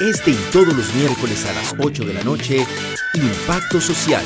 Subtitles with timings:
[0.00, 2.66] Este y todos los miércoles a las 8 de la noche,
[3.14, 4.24] Impacto Social.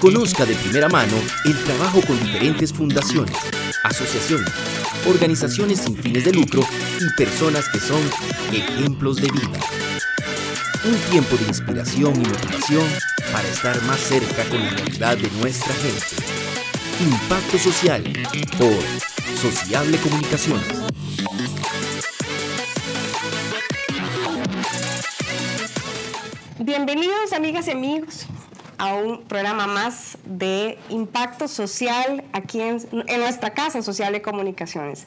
[0.00, 3.34] Conozca de primera mano el trabajo con diferentes fundaciones,
[3.82, 4.50] asociaciones,
[5.08, 6.62] organizaciones sin fines de lucro
[7.00, 8.00] y personas que son
[8.52, 9.58] ejemplos de vida.
[10.84, 12.86] Un tiempo de inspiración y motivación
[13.32, 16.16] para estar más cerca con la realidad de nuestra gente.
[17.00, 18.04] Impacto Social
[18.58, 20.87] por Sociable Comunicaciones.
[26.78, 28.26] Bienvenidos amigas y amigos
[28.78, 32.78] a un programa más de impacto social aquí en,
[33.18, 35.04] nuestra casa social de comunicaciones.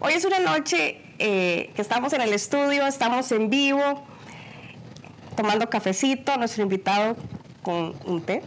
[0.00, 3.82] Hoy es una noche eh, que estamos en el estudio, estamos en vivo,
[5.36, 7.16] tomando cafecito, nuestro invitado
[7.60, 8.40] con un té.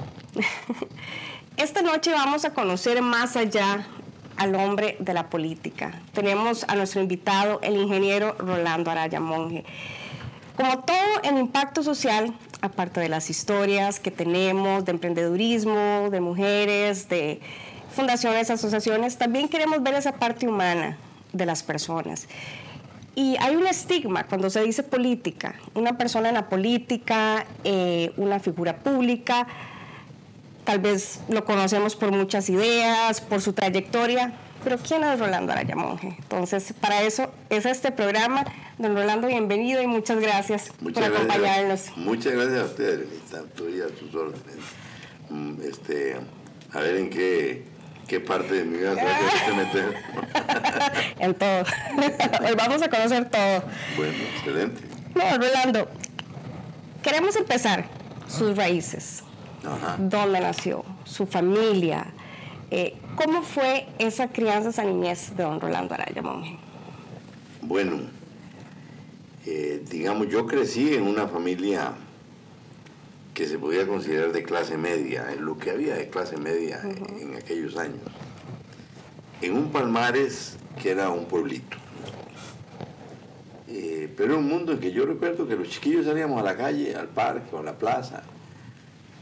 [1.58, 3.86] Esta noche vamos a conocer más allá
[4.36, 6.02] al hombre de la política.
[6.12, 9.64] Tenemos a nuestro invitado, el ingeniero Rolando Araya Monge.
[10.58, 17.08] Como todo el impacto social, aparte de las historias que tenemos de emprendedurismo, de mujeres,
[17.10, 17.40] de
[17.96, 20.98] fundaciones, asociaciones, también queremos ver esa parte humana
[21.32, 22.28] de las personas.
[23.14, 28.40] Y hay un estigma cuando se dice política, una persona en la política, eh, una
[28.40, 29.46] figura pública,
[30.64, 34.34] tal vez lo conocemos por muchas ideas, por su trayectoria,
[34.68, 36.18] pero ¿quién es Rolando Araya Monge?
[36.20, 38.44] Entonces, para eso es este programa.
[38.78, 41.96] Don Rolando, bienvenido y muchas gracias por acompañarnos.
[41.96, 44.58] Muchas gracias a ustedes, tanto y a sus órdenes.
[45.30, 46.18] Mm, este,
[46.74, 47.64] a ver en qué,
[48.10, 50.04] qué parte de mi vida se meter.
[51.20, 51.64] en todo.
[52.46, 53.64] Hoy vamos a conocer todo.
[53.96, 54.82] Bueno, excelente.
[55.16, 55.88] No, Rolando,
[57.02, 57.86] queremos empezar
[58.28, 59.24] sus raíces.
[59.66, 59.96] Ajá.
[59.98, 60.84] ¿Dónde nació?
[61.06, 62.08] Su familia.
[62.70, 66.58] Eh, ¿Cómo fue esa crianza, esa niñez de don Rolando Araya Monge?
[67.62, 68.00] Bueno,
[69.46, 71.94] eh, digamos, yo crecí en una familia
[73.34, 77.36] que se podía considerar de clase media, en lo que había de clase media en,
[77.38, 78.02] aquellos años,
[79.42, 81.78] en un Palmares que era un pueblito.
[83.70, 86.58] Eh, pero era un mundo en que yo recuerdo que los chiquillos salíamos a la
[86.58, 88.24] calle, al parque o a la plaza,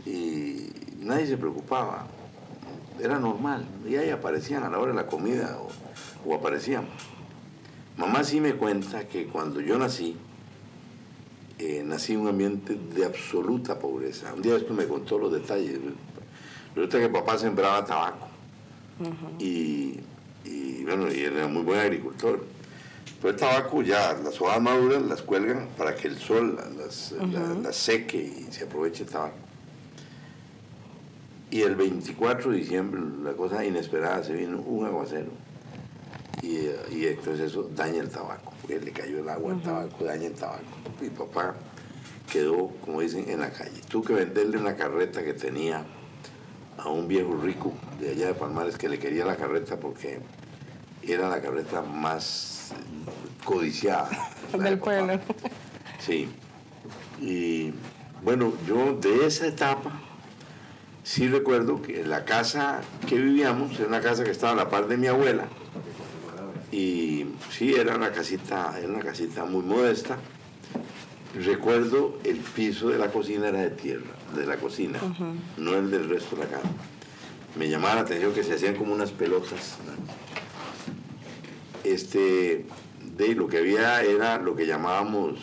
[0.05, 0.69] y
[0.99, 2.07] nadie se preocupaba
[3.01, 3.65] era normal.
[3.87, 5.57] Y ahí aparecían a la hora de la comida
[6.25, 6.89] o, aparecíamos.
[7.97, 10.17] Mamá sí me cuenta que cuando yo nací,
[11.59, 14.33] eh, nací en un ambiente de absoluta pobreza.
[14.33, 15.79] Un día después me contó los detalles.
[16.75, 18.27] Resulta que papá sembraba tabaco.
[19.39, 19.99] y,
[20.83, 22.43] bueno, y era muy buen agricultor.
[23.21, 26.59] Pero el tabaco ya, las hojas maduras las cuelgan para que el sol
[27.63, 29.44] las seque y se aproveche el tabaco.
[31.55, 35.31] Y el 24 de diciembre, la cosa inesperada, se vino un aguacero.
[36.41, 40.33] Y, entonces eso daña el tabaco, porque le cayó el agua al tabaco, daña el
[40.33, 40.65] tabaco.
[40.99, 41.55] Mi papá
[42.29, 43.79] quedó, como dicen, en la calle.
[43.87, 45.85] Tuve que venderle una carreta que tenía
[46.77, 50.19] a un viejo rico de allá de Palmares que le quería la carreta porque
[51.03, 52.73] era la carreta más
[53.45, 54.09] codiciada.
[54.59, 55.21] Del pueblo.
[55.99, 56.27] Sí.
[57.21, 57.73] Y
[58.25, 60.01] bueno, yo de esa etapa
[61.05, 64.87] sí recuerdo que la casa que vivíamos era una casa que estaba a la par
[64.87, 65.45] de mi abuela
[66.71, 70.17] y sí era una casita, era una casita muy modesta.
[71.35, 74.99] Recuerdo el piso de la cocina era de tierra, de la cocina,
[75.57, 76.69] no el del resto de la casa.
[77.57, 79.77] Me llamaba la atención que se hacían como unas pelotas.
[81.83, 82.65] Este,
[83.15, 85.39] de lo que había era lo que llamábamos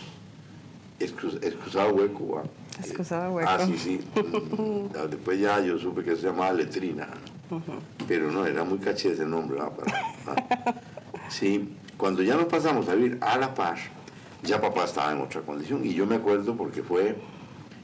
[0.99, 2.43] excusado hueco.
[3.47, 4.01] Ah, sí, sí.
[4.17, 7.09] Mm, ah, después ya yo supe que se llamaba letrina.
[8.09, 9.59] Pero no, era muy caché ese nombre.
[11.29, 13.81] Sí, cuando ya nos pasamos a vivir a La Paz,
[14.43, 15.85] ya papá estaba en otra condición.
[15.85, 17.17] Y yo me acuerdo porque fue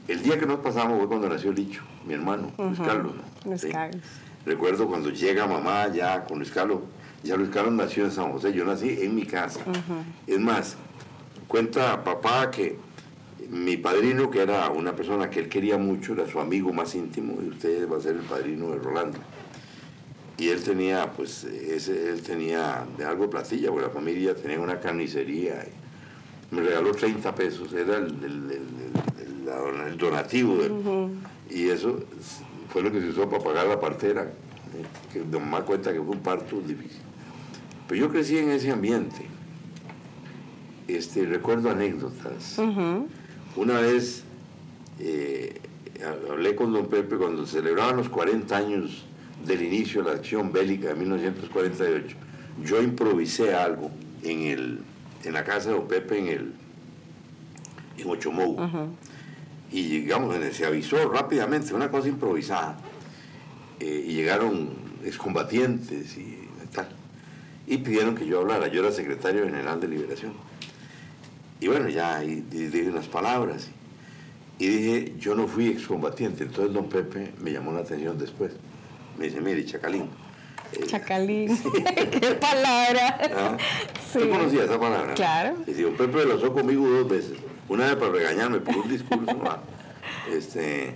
[0.07, 3.13] el día que nos pasamos fue cuando nació Licho, mi hermano, Luis Carlos.
[4.45, 6.79] Recuerdo cuando llega mamá ya con Luis Carlos.
[7.23, 9.59] Ya Luis Carlos nació en San José, yo nací en mi casa.
[10.25, 10.77] Es más,
[11.47, 12.79] cuenta papá que
[13.49, 17.39] mi padrino, que era una persona que él quería mucho, era su amigo más íntimo,
[17.41, 19.17] y usted va a ser el padrino de Rolando.
[20.37, 24.79] Y él tenía, pues, ese, él tenía de algo platilla, porque la familia tenía una
[24.79, 25.65] carnicería.
[26.51, 30.57] me regaló 30 pesos, era el, el, donativo.
[31.49, 32.03] Y eso
[32.69, 36.11] fue lo que se usó para pagar la partera, eh, que más cuenta que fue
[36.11, 37.01] un parto difícil.
[37.87, 39.25] Pero yo crecí en ese ambiente.
[40.87, 42.59] Este, recuerdo anécdotas.
[43.55, 44.23] Una vez
[44.99, 45.59] eh,
[46.29, 49.05] hablé con don Pepe cuando celebraban los 40 años
[49.45, 52.15] del inicio de la acción bélica de 1948.
[52.63, 53.91] Yo improvisé algo
[54.23, 54.79] en, el,
[55.23, 56.53] en la casa de don Pepe en, el,
[57.97, 58.57] en Ochomou.
[59.71, 62.77] Y llegamos, se avisó rápidamente, una cosa improvisada.
[63.79, 64.71] Eh, y llegaron
[65.05, 66.89] excombatientes y tal.
[67.67, 68.67] Y pidieron que yo hablara.
[68.67, 70.33] Yo era secretario general de Liberación.
[71.59, 73.69] Y bueno, ya ahí dije unas palabras.
[74.57, 76.43] Y dije, yo no fui excombatiente.
[76.43, 78.51] Entonces don Pepe me llamó la atención después.
[79.17, 80.09] Me dice, mire, Chacalín.
[80.73, 81.57] Eh, Chacalín.
[82.11, 83.17] ¿Qué palabra?
[83.35, 83.57] ¿Ah?
[84.11, 84.19] Sí.
[84.19, 85.13] conocía esa palabra?
[85.13, 85.55] Claro.
[85.65, 87.37] Y don Pepe lo usó conmigo dos veces.
[87.67, 89.37] Una vez para regañarme por un discurso
[90.31, 90.95] este,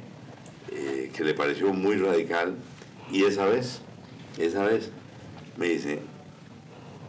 [0.72, 2.56] eh, que le pareció muy radical.
[3.12, 3.82] Y esa vez,
[4.38, 4.90] esa vez,
[5.58, 6.00] me dice,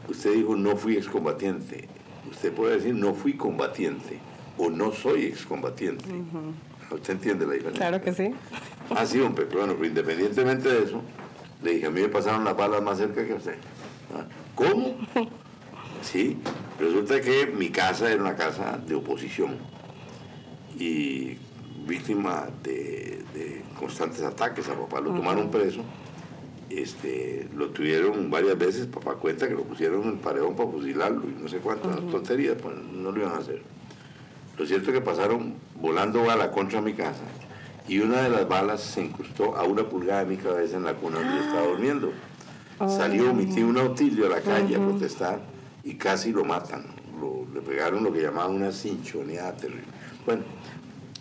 [0.08, 1.88] usted dijo no fui excombatiente.
[2.30, 4.18] Usted puede decir no fui combatiente
[4.58, 6.04] o no soy excombatiente.
[6.90, 7.88] ¿Usted entiende la diferencia?
[7.88, 8.34] Claro que sí.
[8.90, 11.02] Ah, sí, hombre, pero bueno, pero independientemente de eso,
[11.62, 13.56] le dije, a mí me pasaron las balas más cerca que a usted.
[14.14, 14.24] Ah,
[14.54, 14.96] ¿Cómo?
[16.02, 16.36] Sí,
[16.78, 19.56] resulta que mi casa era una casa de oposición
[20.78, 21.38] y
[21.86, 23.24] víctima de,
[23.78, 25.00] constantes ataques a papá.
[25.00, 25.80] Lo tomaron preso,
[26.70, 31.22] este, lo tuvieron varias veces, papá cuenta que lo pusieron en el paredón para fusilarlo
[31.28, 33.62] y no sé cuántas tonterías, pues no lo iban a hacer.
[34.58, 37.24] Lo cierto es que pasaron volando bala contra mi casa
[37.88, 40.94] y una de las balas se incrustó a una pulgada de mi cabeza en la
[40.94, 42.12] cuna donde yo estaba durmiendo.
[42.88, 45.40] Salió mi tío un auxilio a la calle a protestar
[45.82, 46.86] y casi lo matan.
[47.52, 49.84] le pegaron lo que llamaban una cinchoneada terrible.
[50.24, 50.42] Bueno,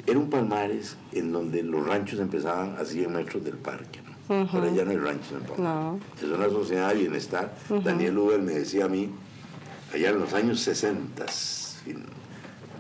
[0.06, 4.00] era un palmares en donde los ranchos empezaban a 100 metros del parque.
[4.30, 4.50] ¿No?
[4.52, 6.02] Ahora ya no hay ranchos en el palmares.
[6.18, 7.56] Es una sociedad de bienestar.
[7.84, 9.10] Daniel Uber me decía a mí,
[9.94, 11.25] allá en los años 60,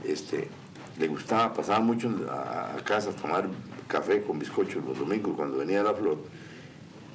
[0.05, 0.47] este,
[0.99, 3.47] le gustaba, pasaba mucho a, casa a tomar
[3.87, 6.17] café con bizcocho los domingos cuando venía la flor.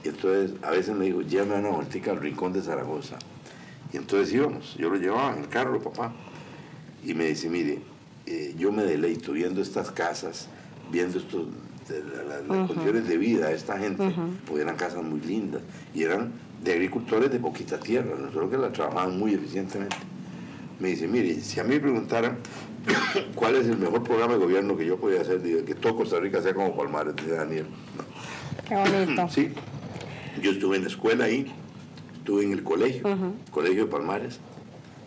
[0.04, 3.18] Y entonces a veces me dijo, llévame una vueltica al rincón de Zaragoza.
[3.92, 6.12] Y entonces íbamos, yo lo llevaba en el carro, papá.
[7.04, 7.80] Y me dice, mire,
[8.26, 10.48] eh, yo me deleito viendo estas casas,
[10.90, 11.46] viendo estos,
[11.90, 14.12] las, condiciones de vida de esta gente,
[14.46, 15.62] porque eran casas muy lindas
[15.94, 16.32] y eran
[16.62, 19.96] de agricultores de poquita tierra, nosotros que la trabajaban muy eficientemente.
[20.80, 22.38] Me dice, mire, si a mí me preguntaran
[23.34, 26.40] cuál es el mejor programa de gobierno que yo podía hacer, que todo Costa Rica
[26.40, 27.66] sea como Palmares, dice Daniel.
[28.66, 29.28] Qué bonito.
[29.34, 29.52] Sí,
[30.42, 31.52] yo estuve en la escuela ahí,
[32.16, 33.02] estuve en el colegio,
[33.50, 34.40] colegio de Palmares,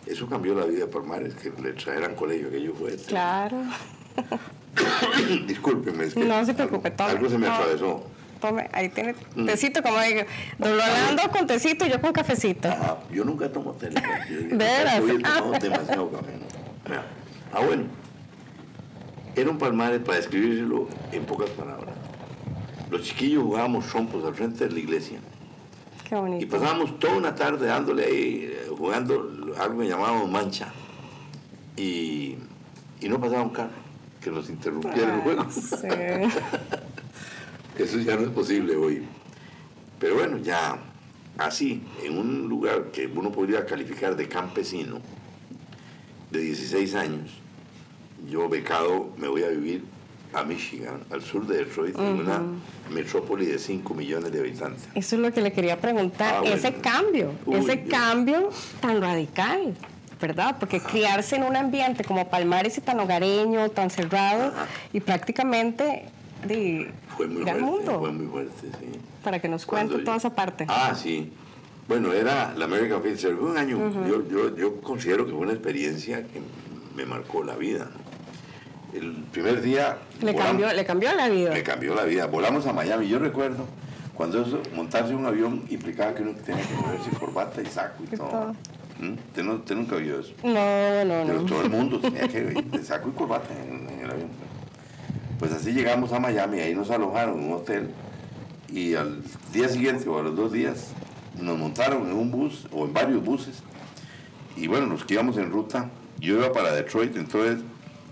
[0.06, 2.96] eso cambió la vida de Palmares, que le trajeran colegio que yo fue.
[2.96, 3.56] Claro.
[5.46, 8.04] Discúlpeme, es que no se preocupe, tome, algo se me atravesó.
[8.40, 9.46] Tome, ahí tiene mm.
[9.46, 10.22] tecito, como digo,
[10.58, 12.68] don Rolando con tecito y yo con cafecito.
[12.68, 13.90] Ajá, yo nunca tomo té.
[14.28, 15.00] ¿De veras?
[15.00, 16.32] Yo demasiado café.
[17.52, 17.84] Ah, bueno.
[19.34, 21.94] Era un palmares, para describírselo en pocas palabras.
[22.90, 25.20] Los chiquillos jugábamos rompos al frente de la iglesia.
[26.06, 26.44] Qué bonito.
[26.44, 30.68] Y pasábamos toda una tarde dándole ahí, eh, jugando algo que llamábamos mancha.
[31.76, 32.36] Y,
[33.00, 33.81] y no pasaba un carro
[34.22, 35.46] que nos interrumpiera el juego.
[37.78, 39.02] Eso ya no es posible hoy.
[39.98, 40.78] Pero bueno, ya
[41.38, 45.00] así, en un lugar que uno podría calificar de campesino,
[46.30, 47.30] de 16 años,
[48.28, 49.84] yo becado me voy a vivir
[50.32, 52.40] a Michigan, al sur de Detroit, en una
[52.90, 54.88] metrópoli de 5 millones de habitantes.
[54.94, 58.48] Eso es lo que le quería preguntar, ah, ese cambio, ese cambio
[58.80, 59.74] tan radical,
[60.22, 60.56] ¿verdad?
[60.58, 64.52] Porque criarse en un ambiente como Palmares y tan hogareño, tan cerrado,
[64.94, 66.06] y prácticamente
[66.46, 67.98] de fue muy fuerte, mundo.
[67.98, 68.98] Fue muy fuerte, sí.
[69.22, 70.64] Para que nos cuente toda esa parte.
[70.68, 71.30] Ah, sí.
[71.86, 73.42] Bueno, era la American Film Service.
[73.42, 76.40] Un año, yo, yo, yo considero que fue una experiencia que
[76.96, 77.90] me marcó la vida.
[78.94, 79.98] El primer día...
[80.20, 81.52] Le, cambió, le cambió la vida.
[81.52, 82.26] Me cambió la vida.
[82.26, 83.08] Volamos a Miami.
[83.08, 83.66] Yo recuerdo
[84.14, 88.16] cuando eso, montarse un avión implicaba que uno tenía que ponerse corbata y saco y
[88.16, 88.52] todo.
[88.52, 88.56] ¿Mm?
[89.02, 90.32] ¿Usted, nunca vio eso?
[90.44, 94.10] No, no, Pero todo el mundo tenía que ir de saco y corbata en, el
[94.10, 94.28] avión.
[95.38, 97.90] Pues así llegamos a Miami, ahí nos alojaron en un hotel
[98.68, 100.92] y al día siguiente o a los dos días
[101.38, 103.62] nos montaron en un bus o en varios buses
[104.56, 105.90] y bueno, nos quedamos en ruta.
[106.20, 107.64] Yo iba para Detroit, entonces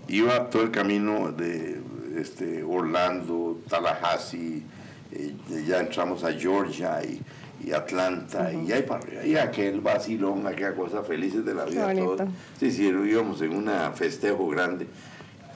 [0.07, 1.81] iba todo el camino de
[2.17, 4.63] este, Orlando, Tallahassee,
[5.11, 5.33] eh,
[5.65, 7.21] ya entramos a Georgia y,
[7.69, 11.93] Atlanta, y ahí para arriba, y aquel vacilón, aquella cosa felices de la vida.
[11.93, 12.27] Todos.
[12.59, 14.87] Sí, sí, íbamos en un festejo grande,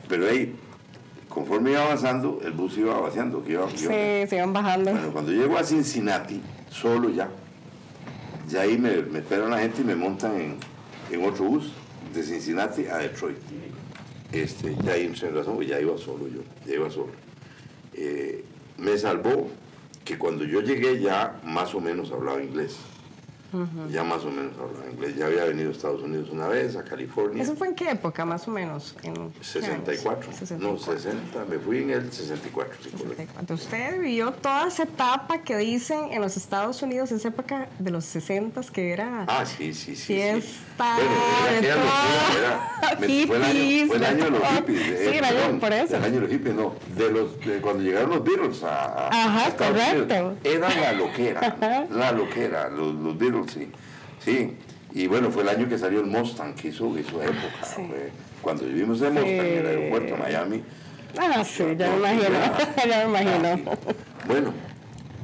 [0.08, 0.56] pero ahí,
[1.28, 3.44] conforme iba avanzando, el bus iba vaciando.
[3.44, 4.92] Que iba, sí, se iban bajando.
[4.92, 7.30] Bueno, cuando llego a Cincinnati, solo ya,
[8.48, 10.58] ya ahí me, me esperan la gente y me montan en,
[11.12, 11.74] en otro bus
[12.14, 13.38] de Cincinnati a Detroit
[14.32, 17.12] este, ya en razón, ya iba solo yo, ya iba solo.
[17.94, 18.44] Eh,
[18.78, 19.48] me salvó
[20.06, 22.78] que cuando yo llegué ya más o menos hablaba inglés.
[23.92, 25.16] Ya más o menos hablaba inglés.
[25.16, 27.44] Ya había venido a Estados Unidos una vez, a California.
[27.44, 28.96] ¿Eso fue en qué época, más o menos?
[29.04, 30.32] ¿En 64.
[30.60, 31.46] No, 60.
[31.46, 32.76] Me fui en el 64.
[32.84, 33.56] 64.
[33.56, 38.06] Usted vivió toda esa etapa que dicen en los Estados Unidos, esa época de los
[38.06, 39.26] 60 que era.
[39.28, 40.14] Ah, sí, sí, sí.
[40.14, 40.98] Fiesta.
[40.98, 45.00] Bueno, era, fue, el año, fue el año de los hippies.
[45.00, 45.98] sí, el año, por eso.
[45.98, 46.76] El año de los hippies, no.
[46.96, 49.08] De los, de cuando llegaron los Beatles a.
[49.08, 50.36] Ajá, correcto.
[50.44, 51.88] Era la loquera.
[51.90, 53.70] la loquera, los, los Beatles sí.
[54.20, 54.52] Sí,
[54.94, 57.40] y bueno, fue el año que salió el Mustang, que hizo, hizo época.
[58.42, 60.64] cuando vivimos en Mustang, en el aeropuerto de Miami.
[61.18, 62.30] Ah, sí, ya me imagino,
[62.90, 63.72] ya me imagino.
[64.28, 64.54] Bueno,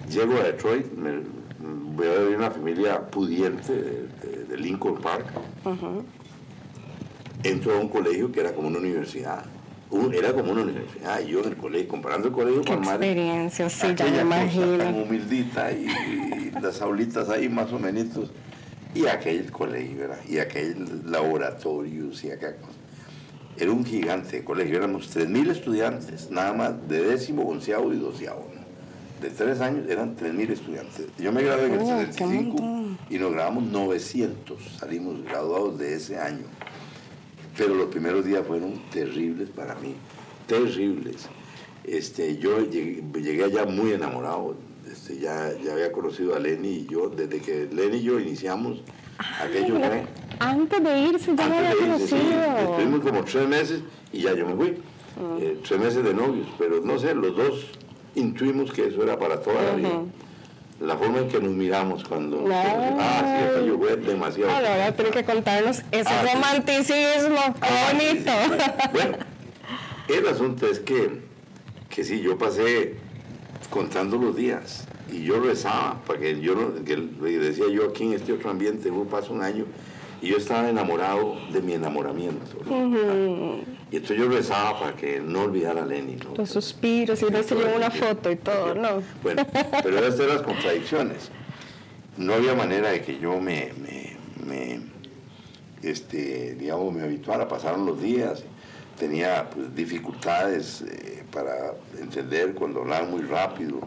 [0.10, 1.22] llego a Detroit, me,
[1.60, 5.26] voy a ver una familia pudiente de, Lincoln Park.
[7.44, 9.46] Entro a un colegio que era como una universidad.
[10.14, 13.70] Era como una universidad, y yo en el colegio, comparando el colegio con Qué experiencia,
[13.70, 14.78] sí, ya me imagino.
[14.78, 18.32] Tan humildita y, las aulitas ahí más o menos.
[18.94, 20.20] Y aquel colegio, ¿verdad?
[20.28, 22.74] Y aquel laboratorio, y aquella cosa.
[23.58, 28.48] Era un gigante colegio, éramos 3.000 estudiantes, nada más de décimo, onceavo y doceavo.
[29.22, 31.06] De tres años eran 3.000 estudiantes.
[31.20, 36.46] Yo me gradué en el 75 y nos graduamos 900, salimos graduados de ese año.
[37.58, 39.96] Pero los primeros días fueron terribles para mí,
[40.48, 41.28] terribles.
[41.84, 44.56] Este, yo llegué, llegué allá muy enamorado
[44.92, 48.82] este, ya, ya había conocido a Lenny y yo, desde que Lenny y yo iniciamos,
[49.40, 50.06] aquello fue...
[50.40, 52.20] Antes de irse ya había conocido.
[52.72, 53.82] Estuvimos como tres meses
[54.12, 54.72] y ya yo me fui.
[54.72, 55.42] Mm.
[55.42, 57.66] Eh, tres meses de novios, pero no sé, los dos
[58.16, 60.02] intuimos que eso era para toda la vida.
[60.82, 62.44] La forma en que nos miramos cuando...
[62.52, 64.52] Ah, sí, demasiado.
[64.52, 68.32] Ahora tiene que contarnos ese ah, romanticismo, ah, bonito.
[68.92, 69.18] bueno,
[70.08, 71.22] el asunto es que,
[71.88, 72.96] que sí, yo pasé
[73.70, 74.88] contando los días.
[75.12, 79.34] Y yo rezaba, porque yo que decía yo aquí en este otro ambiente, hubo paso
[79.34, 79.66] un año,
[80.22, 82.46] y yo estaba enamorado de mi enamoramiento.
[83.92, 86.18] Y entonces yo rezaba para que no olvidara a Lenny.
[86.38, 89.02] Los suspiros, y no se llevó una foto y todo, ¿no?
[89.24, 89.46] Bueno,
[89.84, 91.32] pero esas eran las contradicciones.
[92.18, 93.72] No había manera de que yo me,
[94.46, 94.82] me,
[95.82, 98.44] este, digamos, me habituara, pasaron los días,
[98.98, 100.82] tenía pues, dificultades.
[100.82, 103.80] Eh, para entender cuando hablaban muy rápido.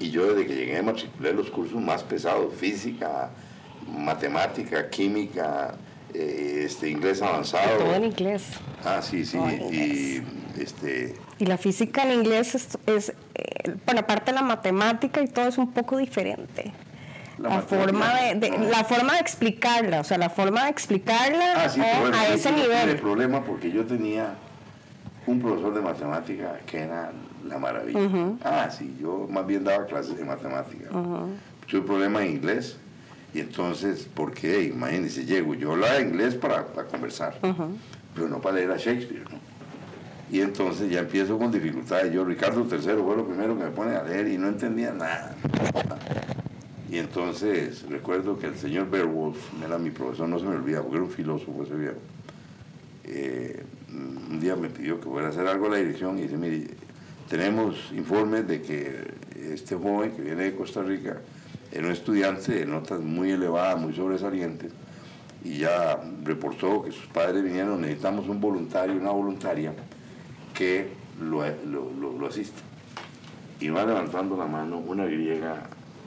[0.00, 3.30] Y yo desde que llegué matriculé los cursos más pesados, física,
[3.88, 5.74] matemática, química,
[6.14, 7.78] eh, este, inglés avanzado.
[7.78, 8.44] Todo en inglés.
[8.84, 9.38] Ah, sí, sí.
[9.38, 10.22] Y,
[10.60, 11.16] este...
[11.38, 15.48] y la física en inglés es, es eh, bueno, aparte de la matemática y todo
[15.48, 16.72] es un poco diferente.
[17.38, 21.70] La, forma de, la forma de explicarla, o sea, la forma de explicarla ah,
[22.14, 22.90] a ese nivel.
[22.90, 24.34] El problema porque yo tenía
[25.26, 27.10] un profesor de matemática que era
[27.44, 27.98] la maravilla.
[28.44, 30.90] Ah, sí, yo más bien daba clases de matemática.
[31.66, 32.76] Tuve problema en inglés
[33.34, 34.64] y entonces, ¿por qué?
[34.64, 37.38] Imagínense, llego, yo hablaba inglés para, conversar,
[38.14, 39.52] pero no para leer a Shakespeare, ¿no?
[40.30, 42.12] Y entonces ya empiezo con dificultades.
[42.12, 45.36] Yo, Ricardo III fue lo primero que me pone a leer y no entendía nada.
[46.90, 50.96] Y entonces recuerdo que el señor Beowulf era mi profesor, no se me olvida, porque
[50.96, 51.98] era un filósofo ese viejo.
[53.04, 56.38] Eh, un día me pidió que fuera a hacer algo a la dirección y dice,
[56.38, 56.68] mire,
[57.28, 59.04] tenemos informes de que
[59.52, 61.20] este joven que viene de Costa Rica
[61.72, 64.72] era un estudiante de notas muy elevadas, muy sobresalientes,
[65.42, 69.72] y ya reportó que sus padres vinieron, necesitamos un voluntario, una voluntaria
[70.54, 70.88] que
[71.20, 72.60] lo, lo, lo, asista.
[73.58, 75.64] Y va levantando la mano una griega,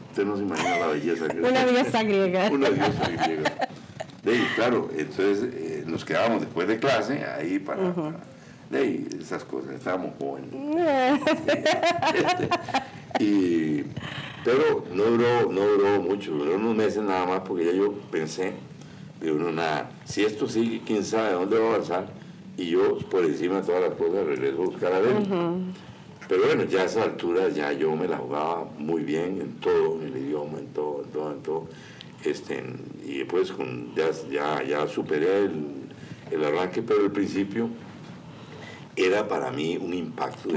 [0.09, 2.47] usted no se imagina la belleza que Una diosa griega.
[2.51, 3.67] Una diosa griega.
[4.55, 7.91] claro, entonces eh, nos quedábamos después de clase ahí para,
[8.69, 10.51] de esas cosas, estábamos jóvenes.
[13.19, 13.83] y,
[14.45, 18.53] pero no duró, no duró mucho, duró unos meses nada más porque ya yo pensé,
[19.19, 22.07] de uno nada, si esto sigue, quién sabe dónde va a avanzar,
[22.55, 25.15] y yo por encima de todas las cosas regreso a buscar a ver.
[26.27, 29.99] Pero bueno, ya a esa altura ya yo me la jugaba muy bien en todo,
[29.99, 31.67] en el idioma, en todo, en todo, en todo.
[32.23, 32.63] Este,
[33.03, 35.65] y después con, ya, ya, ya superé el,
[36.31, 37.67] el, arranque, pero al principio
[38.95, 40.49] era para mí un impacto.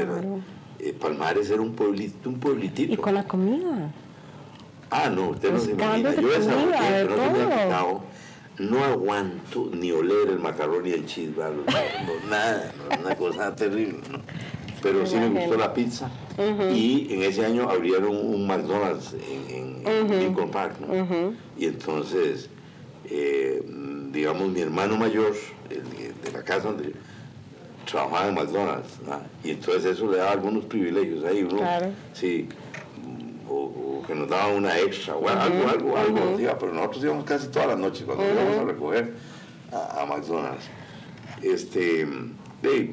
[0.78, 2.92] Eh, Palmares era un pueblito, un pueblitito.
[2.92, 3.92] ¿Y con la comida?
[4.90, 6.14] Ah, no, usted no se imagina.
[6.14, 7.84] Yo esa comida, no se me ha
[8.58, 11.30] no aguanto ni oler el macarrón y el cheese,
[12.28, 14.00] nada, una cosa terrible.
[14.10, 14.18] ¿no?
[14.82, 16.10] pero sí me gustó la pizza.
[16.72, 20.76] Y en ese año abrieron un McDonald's en, Lincoln Park.
[20.80, 21.34] ¿no?
[21.56, 22.48] Y entonces,
[23.04, 23.62] eh,
[24.12, 25.34] digamos, mi hermano mayor,
[25.68, 26.92] de la casa donde
[27.90, 28.90] trabajaba en McDonald's,
[29.42, 31.42] y entonces eso le daba algunos privilegios ahí.
[31.42, 31.60] Uno,
[32.12, 32.48] sí,
[33.48, 37.68] o, que nos daban una extra, o algo, algo, algo, pero nosotros íbamos casi todas
[37.68, 39.14] las noches cuando íbamos a recoger
[39.72, 40.64] a, McDonald's.
[41.42, 42.06] Este,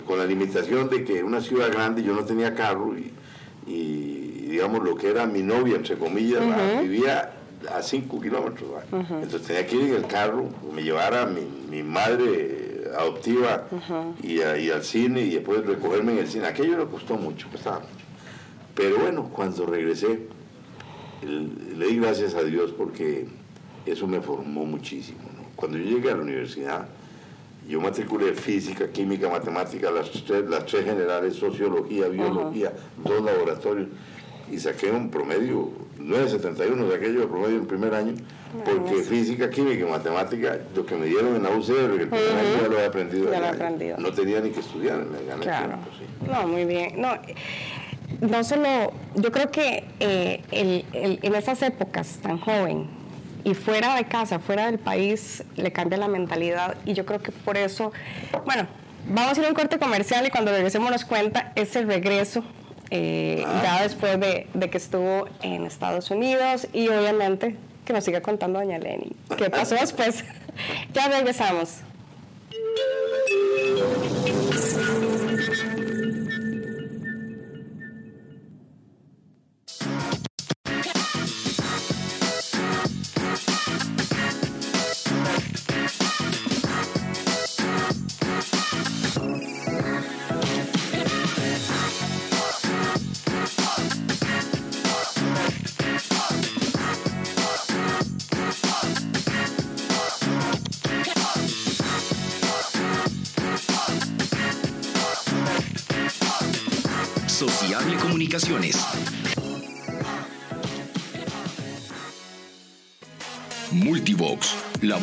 [0.06, 3.12] con la limitación de que en una ciudad grande yo no tenía carro y,
[3.66, 6.42] digamos lo que era mi novia, entre comillas,
[6.82, 7.32] vivía
[7.74, 8.70] a 5 kilómetros.
[8.92, 12.65] Entonces tenía que ir en el carro, me llevara mi, mi madre
[12.98, 13.68] adoptiva
[14.22, 16.48] y, al cine y después recogerme en el cine.
[16.48, 18.06] Aquello me costó mucho, costaba mucho.
[18.74, 20.28] Pero bueno, cuando regresé,
[21.24, 23.28] le di gracias a Dios porque
[23.86, 25.20] eso me formó muchísimo.
[25.56, 26.88] Cuando yo llegué a la universidad,
[27.68, 32.74] yo matriculé física, química, matemática, las tres, las tres generales, sociología, biología,
[33.04, 33.88] dos laboratorios,
[34.52, 35.72] y saqué un promedio
[36.06, 38.14] 9.71 de aquello de promedio en primer año,
[38.64, 42.62] porque física, química y matemática, lo que me dieron en la UCR, el primer año
[42.62, 43.32] ya lo he aprendido.
[43.32, 43.98] Ya lo he aprendido.
[43.98, 45.78] No tenía ni que estudiar, me gané claro.
[46.32, 47.02] No, muy bien.
[47.02, 47.18] No,
[48.22, 52.88] no solo, yo creo que eh, en esas épocas tan joven
[53.46, 57.32] y fuera de casa, fuera del país, le cambia la mentalidad y yo creo que
[57.32, 57.94] por eso,
[58.44, 58.68] bueno,
[59.08, 62.44] vamos a ir a un corte comercial y cuando regresemos nos cuenta ese regreso
[62.90, 63.62] eh, ah.
[63.64, 68.60] ya después de, de, que estuvo en Estados Unidos y obviamente que nos siga contando
[68.60, 69.12] doña Lenny.
[69.38, 70.24] ¿Qué pasó después?
[70.94, 71.82] ya regresamos.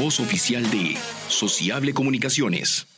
[0.03, 0.97] Voz oficial de
[1.29, 2.89] Sociable Comunicaciones.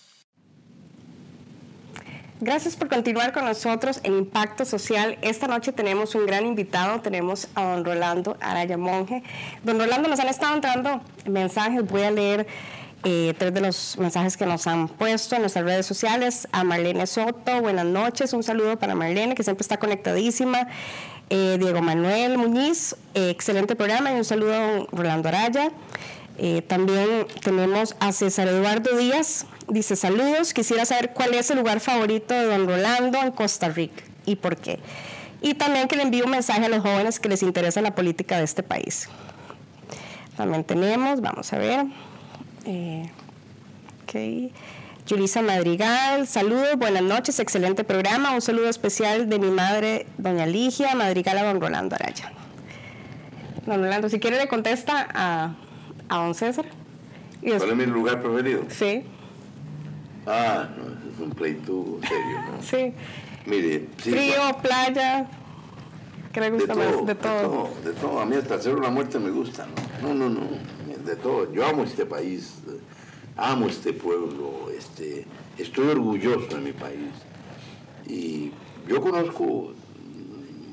[2.41, 5.19] Gracias por continuar con nosotros en Impacto Social.
[5.21, 9.23] Esta noche tenemos un gran invitado, tenemos a don Rolando Araya Monje.
[9.63, 12.47] Don Rolando, nos han estado entrando mensajes, voy a leer
[13.05, 16.49] eh, tres de los mensajes que nos han puesto en nuestras redes sociales.
[16.53, 20.69] A Marlene Soto, buenas noches, un saludo para Marlene, que siempre está conectadísima.
[21.29, 25.71] Eh, Diego Manuel Muñiz, eh, excelente programa y un saludo a Rolando Araya.
[26.67, 32.35] También tenemos a César Eduardo Díaz, dice saludos, quisiera saber cuál es el lugar favorito
[32.35, 34.81] de don Rolando en Costa Rica y por qué.
[35.41, 38.39] Y también que le envíe un mensaje a los jóvenes que les interesa la política
[38.39, 39.09] de este país.
[40.37, 41.87] También tenemos, vamos a ver.
[42.65, 43.09] Eh,
[44.03, 44.53] okay.
[45.43, 48.33] Madrigal, saludos, buenas noches, excelente programa.
[48.33, 52.33] Un saludo especial de mi madre, doña Ligia Madrigal, a don Rolando Araya.
[53.67, 55.57] Don Rolando, si quiere le contesta a,
[56.09, 56.67] a don César.
[57.41, 58.63] ¿Cuál es mi lugar preferido?
[58.69, 59.05] Sí.
[60.27, 62.63] Ah, no, es un pleito serio, ¿no?
[62.63, 62.93] sí.
[63.47, 65.29] Mire, Frío, playa.
[66.33, 67.07] ¿Qué le gusta más?
[67.07, 67.71] De todo.
[67.85, 69.67] De todo, A mí hasta hacer una muerte me gusta,
[70.03, 70.09] ¿no?
[70.09, 71.53] No, no, no de todo.
[71.53, 72.55] Yo amo este país,
[73.37, 75.27] amo este pueblo, este,
[75.59, 77.11] estoy orgulloso de mi país.
[78.07, 78.51] Y
[78.89, 79.73] yo conozco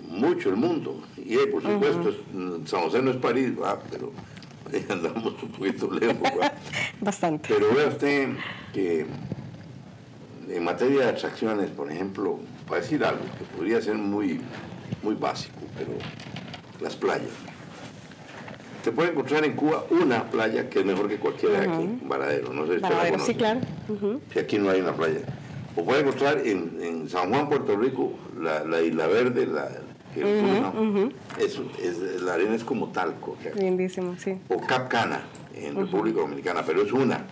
[0.10, 1.02] mucho el mundo.
[1.17, 2.13] Y eh, por supuesto,
[2.65, 3.52] San José no es París,
[3.89, 4.12] pero
[4.90, 6.30] andamos un poquito lejos.
[7.02, 7.54] Bastante.
[7.54, 8.30] Pero vea usted
[8.74, 9.06] que
[10.50, 14.42] en materia de atracciones, por ejemplo, para decir algo que podría ser muy,
[15.04, 15.92] muy básico, pero
[16.82, 17.30] las playas.
[18.84, 22.52] Se puede encontrar en Cuba una playa que es mejor que cualquiera de aquí, Varadero.
[22.52, 23.60] No sé si Varadero, sí, claro.
[24.34, 25.20] Si aquí no hay una playa.
[25.76, 29.70] O puede encontrar en, San Juan, Puerto Rico, la, Isla Verde, la,
[30.15, 31.60] es,
[32.21, 33.38] la arena es como talco.
[33.56, 34.39] Lindísimo, sí.
[34.50, 35.21] O Cap Cana,
[35.56, 37.26] en República Dominicana, pero es una.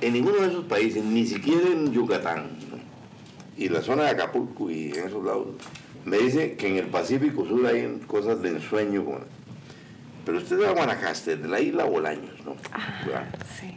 [0.00, 2.50] En ninguno de esos países, ni siquiera en Yucatán,
[3.56, 5.46] y la zona de Acapulco y en esos lados,
[6.04, 9.04] me dicen que en el Pacífico Sur hay cosas de ensueño.
[10.24, 12.56] Pero usted va a Guanacaste, de la isla Bolaños, ¿no?
[12.72, 13.24] Ah,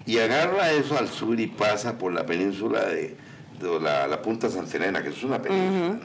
[0.06, 3.16] y agarra eso al sur y pasa por la península de,
[3.82, 6.00] la, Punta Santelena, que es una península,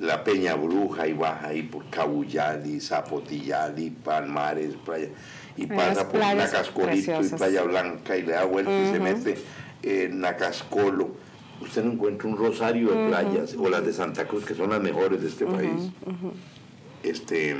[0.00, 5.08] La Peña Bruja y baja ahí por Cabuyali, Zapotillali, Palmares, playa.
[5.56, 9.38] Y pasa por Nacascolito y Playa Blanca y le da vuelta y se mete
[9.82, 11.10] en Nacascolo.
[11.60, 14.80] Usted no encuentra un rosario de playas, o las de Santa Cruz, que son las
[14.80, 15.90] mejores de este país.
[17.02, 17.54] Este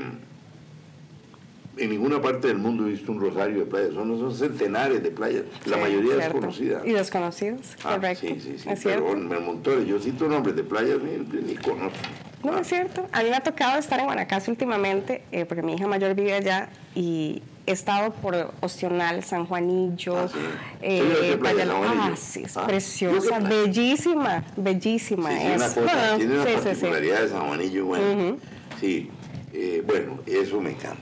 [1.77, 5.11] en ninguna parte del mundo he visto un rosario de playas, son, son centenares de
[5.11, 6.85] playas, la mayoría desconocidas.
[6.85, 8.27] Y desconocidas, ah, correcto.
[8.27, 11.97] Sí, sí, sí, pero me montó, yo cito nombres de playas ni, ni conozco.
[12.43, 13.07] No, es cierto.
[13.13, 16.33] A mí me ha tocado estar en Guanacaste últimamente, eh, porque mi hija mayor vive
[16.33, 20.37] allá y he estado por Ostional, San Juanillo, Ah, sí.
[20.81, 25.29] eh, playa, ah, sí, es Ah, preciosa, bellísima, bellísima.
[25.31, 25.73] Sí, tiene una, es.
[25.73, 28.37] cosa, Bueno, tiene una particularidad de San Juanillo, bueno.
[28.81, 29.09] Sí,
[29.53, 30.99] eh, bueno, eso me encanta.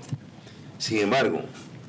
[0.82, 1.42] Sin embargo,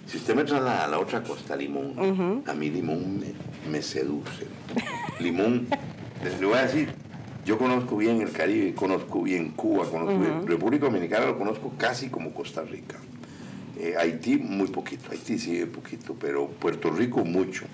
[0.07, 3.33] si usted me traslada a la otra costa, Limón, a mí Limón me,
[3.71, 4.47] me seduce.
[5.19, 5.67] Limón,
[6.23, 6.91] les le voy a decir,
[7.47, 12.11] yo conozco bien el Caribe, conozco bien Cuba, conozco bien República Dominicana, lo conozco casi
[12.11, 12.99] como Costa Rica.
[13.79, 17.65] Eh, Haití muy poquito, Haití sí poquito, pero Puerto Rico mucho.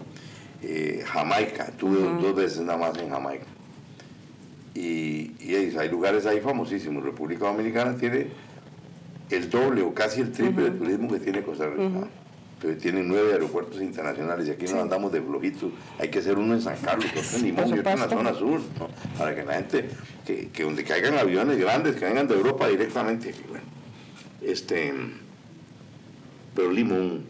[0.63, 3.47] Eh, Jamaica, tuve dos veces nada más en Jamaica.
[4.73, 7.03] Y, y hay lugares ahí famosísimos.
[7.03, 8.29] República Dominicana tiene
[9.31, 12.09] el doble o casi el triple de turismo que tiene Costa Rica.
[12.61, 15.71] Pero tiene nueve aeropuertos internacionales y aquí nos andamos de flojitos.
[16.01, 18.35] Hay que hacer uno en San Carlos, otro en Limón y otro en la zona
[18.35, 18.89] sur, ¿no?
[19.17, 19.89] para que la gente,
[20.27, 23.33] que, que donde caigan aviones grandes, que vengan de Europa directamente.
[23.49, 23.65] Bueno,
[24.43, 24.93] este,
[26.53, 27.27] pero Limón,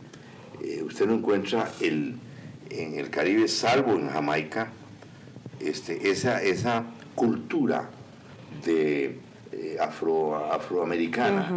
[0.65, 2.15] eh, usted no encuentra el,
[2.71, 4.69] en el Caribe, salvo en Jamaica,
[5.61, 6.85] este, esa, esa
[7.15, 7.91] cultura
[8.65, 9.19] de
[9.61, 11.51] eh, afro, afroamericana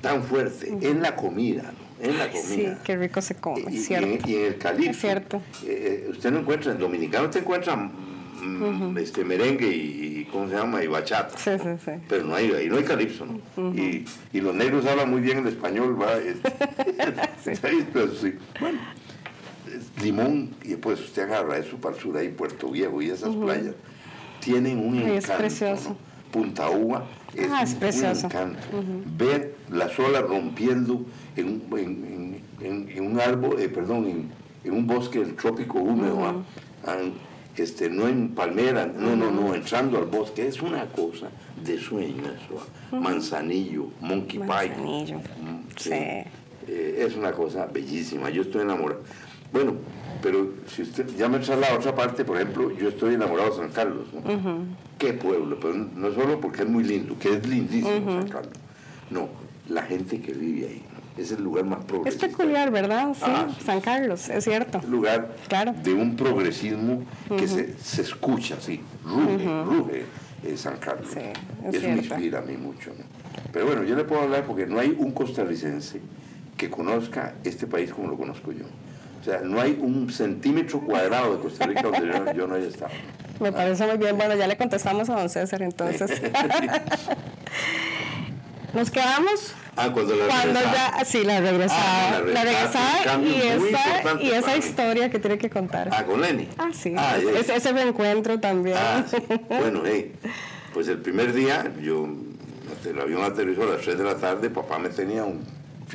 [0.00, 2.04] tan fuerte en la comida, ¿no?
[2.06, 2.78] en la Sí, comida.
[2.84, 4.28] qué rico se come, Y, es y en, cierto.
[4.30, 5.42] y en el calipso, Es cierto.
[5.64, 10.54] eh, usted no encuentra, en dominicano te encuentra mm, este, merengue y, y, ¿cómo se
[10.56, 10.82] llama?
[10.82, 11.38] Y bachata.
[11.38, 11.92] Sí, sí, sí.
[12.08, 13.74] Pero no hay, ahí no hay calipso, ¿no?
[13.74, 16.14] y, y los negros hablan muy bien el español, ¿va?
[17.44, 17.52] Sí,
[17.92, 18.34] pero sí.
[18.60, 18.78] Bueno,
[20.02, 23.74] Limón, y pues usted agarra eso para el sur, ahí Puerto Viejo y esas playas,
[24.40, 25.38] tienen un Ay, es encanto.
[25.42, 25.88] precioso.
[25.90, 25.96] ¿no?
[26.32, 27.04] Punta Uva
[27.36, 28.28] es, Ah, es un precioso.
[29.16, 31.04] Ver las olas rompiendo
[31.36, 34.30] en, un- en- en- en- en un árbol, eh, perdón,
[34.64, 36.34] en, un bosque del trópico húmedo, ¿va?
[36.86, 36.96] Ah,
[37.56, 41.28] este, no en palmera, no, no, no, entrando al bosque, es una cosa
[41.62, 42.66] de sueño eso.
[42.98, 44.46] Manzanillo, Monkey Pie.
[44.48, 45.90] Manzanillo, Mm, sí.
[45.92, 49.00] Eh, es una cosa bellísima, yo estoy enamorado.
[49.52, 49.74] Bueno,
[50.22, 53.56] pero si usted ya me traslada a otra parte, por ejemplo, yo estoy enamorado de
[53.56, 54.06] San Carlos.
[54.12, 54.22] ¿no?
[54.98, 58.52] Qué pueblo, pero no solo porque es muy lindo, que es lindísimo San Carlos.
[59.10, 59.28] No,
[59.68, 60.82] la gente que vive ahí.
[60.94, 61.22] ¿no?
[61.22, 62.26] Es el lugar más Es progresista.
[62.28, 63.12] peculiar, ¿verdad?
[63.14, 63.64] Sí, Ah, sí.
[63.66, 64.78] San Carlos, es cierto.
[64.78, 65.74] Es lugar Claro.
[65.82, 67.02] de un progresismo
[67.36, 70.04] que se, se escucha así, ruge, ruge
[70.44, 71.08] eh, San Carlos.
[71.12, 71.20] Sí,
[71.68, 72.90] es Eso me inspira a mí mucho.
[72.98, 73.04] ¿no?
[73.52, 76.00] Pero bueno, yo le puedo hablar porque no hay un costarricense
[76.56, 78.64] que conozca este país como lo conozco yo.
[79.22, 82.66] O sea, no hay un centímetro cuadrado de Costa Rica donde yo, yo no haya
[82.66, 82.90] estado.
[83.38, 84.16] Me parece muy bien.
[84.18, 86.10] Bueno, ya le contestamos a don César entonces.
[88.74, 90.98] Nos quedamos Ah, cuando la cuando regresaba.
[90.98, 95.38] ya, sí, la regresada, Ah, la un cambio y esa, y esa historia que tiene
[95.38, 95.88] que contar.
[95.92, 96.46] Ah, con Lenny.
[96.58, 97.40] Ah, sí, Ah, es- ya.
[97.40, 98.76] ese, ese reencuentro también.
[98.78, 99.16] Ah, sí.
[99.48, 100.12] Bueno, hey,
[100.74, 102.06] pues el primer día, yo,
[102.84, 105.42] el avión aterrizó a las 3 de la tarde, papá me tenía un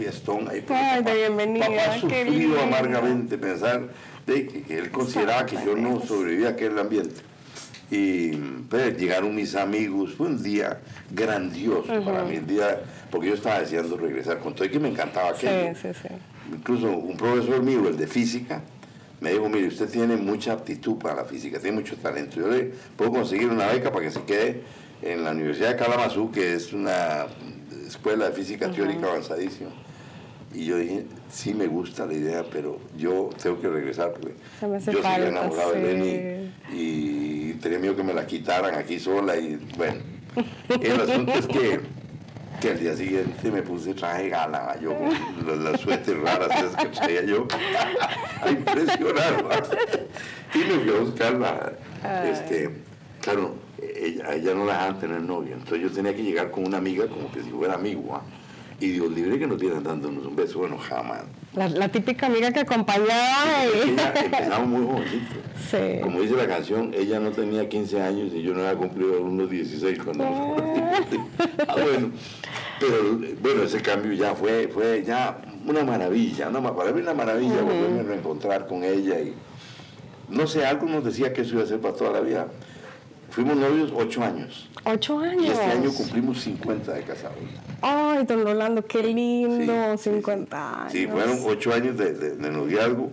[0.02, 0.64] fiestón ahí.
[0.70, 1.98] Ay, papá- bienvenida, Papá
[2.30, 2.60] lindo.
[2.62, 3.88] amargamente pensar
[4.28, 7.16] de que, que él consideraba que yo no sobrevivía a aquel ambiente.
[7.90, 8.32] Y
[8.70, 10.80] pues, llegaron mis amigos, fue un día
[11.10, 14.90] grandioso para mí, el día, porque yo estaba deseando regresar, con todo y que me
[14.90, 16.10] encantaba Sí, aquello sí, sí.
[16.54, 18.62] incluso un profesor mío, el de física,
[19.22, 22.36] me dijo, mire, usted tiene mucha aptitud para la física, tiene mucho talento.
[22.40, 24.62] Yo le puedo conseguir una beca para que se quede
[25.02, 27.26] en la Universidad de Kalamazoo, que es una
[27.88, 29.70] escuela de física teórica avanzadísima.
[30.54, 34.80] Y yo dije, sí me gusta la idea, pero yo tengo que regresar porque yo
[34.80, 35.80] seguía falta, enamorado sí.
[35.80, 40.00] de Lenny y tenía miedo que me la quitaran aquí sola y bueno,
[40.70, 41.82] el asunto es que
[42.60, 47.24] que al día siguiente me puse traje gala, yo con las, suéteres raras que traía
[47.24, 47.48] yo,
[48.42, 49.46] a impresionar.
[49.46, 49.62] ¿va?
[50.56, 51.74] Y me fui a buscarla.
[52.26, 52.72] Este,
[53.22, 56.78] claro, ella, ella no la dejaban tener novio, entonces yo tenía que llegar con una
[56.78, 58.08] amiga como que si fuera amigo.
[58.14, 58.24] ¿va?
[58.80, 61.24] Y Dios libre que nos vieran dándonos un beso, bueno, jamás.
[61.56, 63.90] La, la típica amiga que acompañaba y...
[63.90, 65.38] Ella empezamos muy jovencitos.
[65.68, 66.00] Sí.
[66.02, 69.50] Como dice la canción, ella no tenía 15 años y yo no había cumplido unos
[69.50, 70.24] 16 cuando.
[71.68, 72.12] Ah, bueno.
[72.80, 77.62] Pero bueno, ese cambio ya fue, fue ya una maravilla, una, para mí una maravilla
[77.64, 79.34] volverme a reencontrar con ella y
[80.30, 82.48] no sé, algo nos decía que eso iba a ser para toda la vida.
[83.30, 85.50] Fuimos novios ocho años Ocho y años.
[85.50, 87.38] este año cumplimos 50 de casados.
[87.82, 90.92] Ay, don Rolando, qué lindo, Sí, sí, 50 años.
[90.94, 93.12] Sí, fueron ocho años de, de- de noviazgo.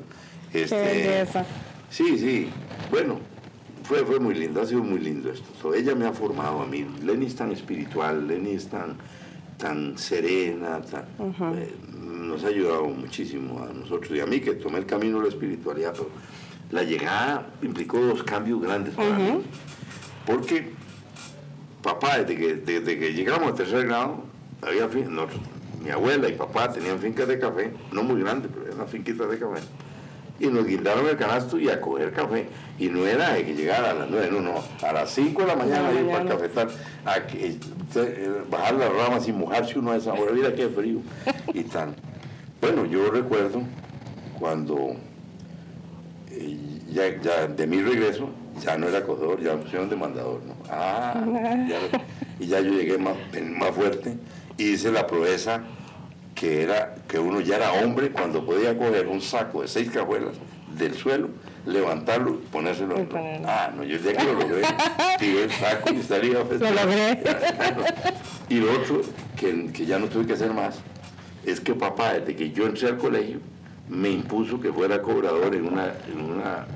[0.53, 1.45] Este, belleza.
[1.91, 2.49] Sí, sí.
[2.91, 3.19] Bueno,
[3.83, 5.49] fue, fue muy lindo, ha sido muy lindo esto.
[5.61, 6.87] So, ella me ha formado a mí.
[7.05, 8.97] Lenny es tan espiritual, Lenny es tan,
[9.59, 11.05] tan serena, tan-
[11.59, 15.25] eh, nos ha ayudado muchísimo a nosotros y a mí que tomé el camino de
[15.25, 15.93] la espiritualidad.
[15.93, 16.09] Pero
[16.71, 19.43] la llegada implicó dos cambios grandes para mí.
[20.27, 20.73] Porque
[21.83, 24.25] papá, desde que, desde que llegamos a tercer grado,
[24.63, 24.89] había
[25.85, 29.39] mi abuela y papá tenían fincas de café, no muy grandes, pero eran finquitas de
[29.39, 29.61] café.
[30.41, 32.49] Y nos guindaron el canasto y a coger café.
[32.79, 35.57] Y no era que llegara a las nueve, no, no, a las cinco de la
[35.57, 36.69] mañana ir para el cafetal,
[37.05, 37.59] a que,
[37.97, 41.01] eh, bajar las ramas y mojarse uno a esa hora, mira qué frío.
[41.53, 41.95] Y tal.
[42.61, 43.63] Bueno, yo recuerdo
[44.39, 44.97] cuando
[46.31, 46.59] eh,
[46.91, 48.31] ya, ya de mi regreso,
[48.63, 50.55] ya no era acogedor, ya me pusieron demandador, ¿no?
[50.71, 51.15] Ah,
[52.39, 53.15] y ya yo llegué más,
[53.59, 54.17] más fuerte
[54.57, 55.63] y hice la proeza
[56.35, 60.35] que era que uno ya era hombre cuando podía coger un saco de seis cajuelas
[60.77, 61.29] del suelo,
[61.67, 63.09] levantarlo y ponérselo en
[63.47, 64.63] Ah, no, yo día que lo logré,
[65.19, 67.23] tiré el saco y estaría Lo logré.
[68.49, 69.01] Y lo otro,
[69.37, 70.81] que, que ya no tuve que hacer más,
[71.47, 73.39] es que papá, desde que yo entré al colegio,
[73.89, 76.67] me impuso que fuera cobrador en una, en una,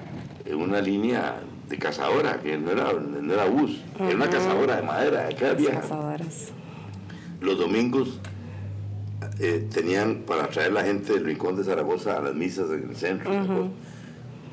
[0.45, 1.37] en una línea
[1.69, 5.83] de cazadora, que no era, no era bus, era una cazadora de madera, que vieja.
[7.41, 8.21] Los domingos
[9.39, 12.97] eh, tenían para traer la gente del rincón de Zaragoza a las misas en el
[12.97, 13.71] centro.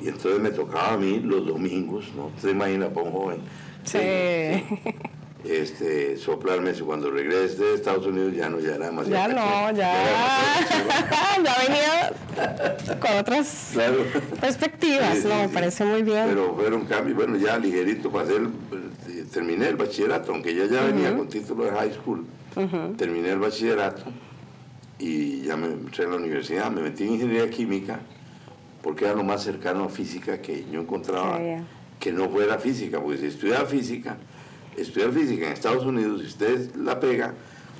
[0.01, 2.31] Y entonces me tocaba a mí los domingos, ¿no?
[2.39, 3.37] Se imagina para un joven.
[3.85, 3.97] sí
[5.47, 6.85] este, soplarme eso.
[6.85, 9.33] Cuando regrese de Estados Unidos ya no, ya era demasiado.
[9.33, 9.93] Ya no, ya.
[11.43, 13.73] Ya, venía con otras
[14.39, 16.25] perspectivas, no, me parece muy bien.
[16.27, 20.81] Pero fueron cambios, bueno, ya ligerito para hacer, eh, terminé el bachillerato, aunque ya ya
[20.81, 22.25] venía con título de high school.
[22.97, 24.03] Terminé el bachillerato
[24.97, 27.99] y ya me entré a la universidad, me metí en ingeniería química
[28.81, 31.39] porque era lo más cercano a física que yo encontraba
[31.99, 34.15] que no fuera física, porque si estudiaba física
[34.77, 37.33] estudiar física en Estados Unidos, si usted la pega,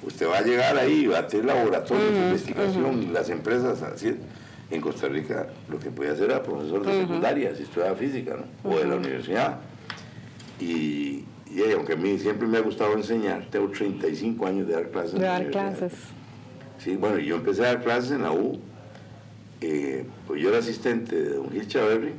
[0.04, 4.16] usted va a llegar ahí, va a tener laboratorios de investigación y las empresas así.
[4.72, 8.70] En Costa Rica lo que podía hacer era profesor de secundaria, si estudiaba física, ¿no?
[8.70, 9.60] O de la universidad.
[10.60, 11.24] Y,
[11.74, 15.14] aunque a mí siempre me ha gustado enseñar, tengo 35 años de dar clases.
[15.14, 15.94] De dar clases.
[16.80, 18.60] Sí, bueno, yo empecé a dar clases en la U.
[19.62, 22.14] Eh, pues yo era asistente de don Gil Chaverri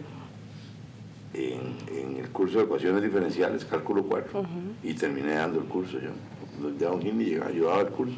[1.37, 4.45] en, el curso de ecuaciones diferenciales, cálculo 4,
[4.83, 6.11] y terminé dando el curso yo.
[6.79, 8.17] Ya un Gini llegaba, yo daba el curso.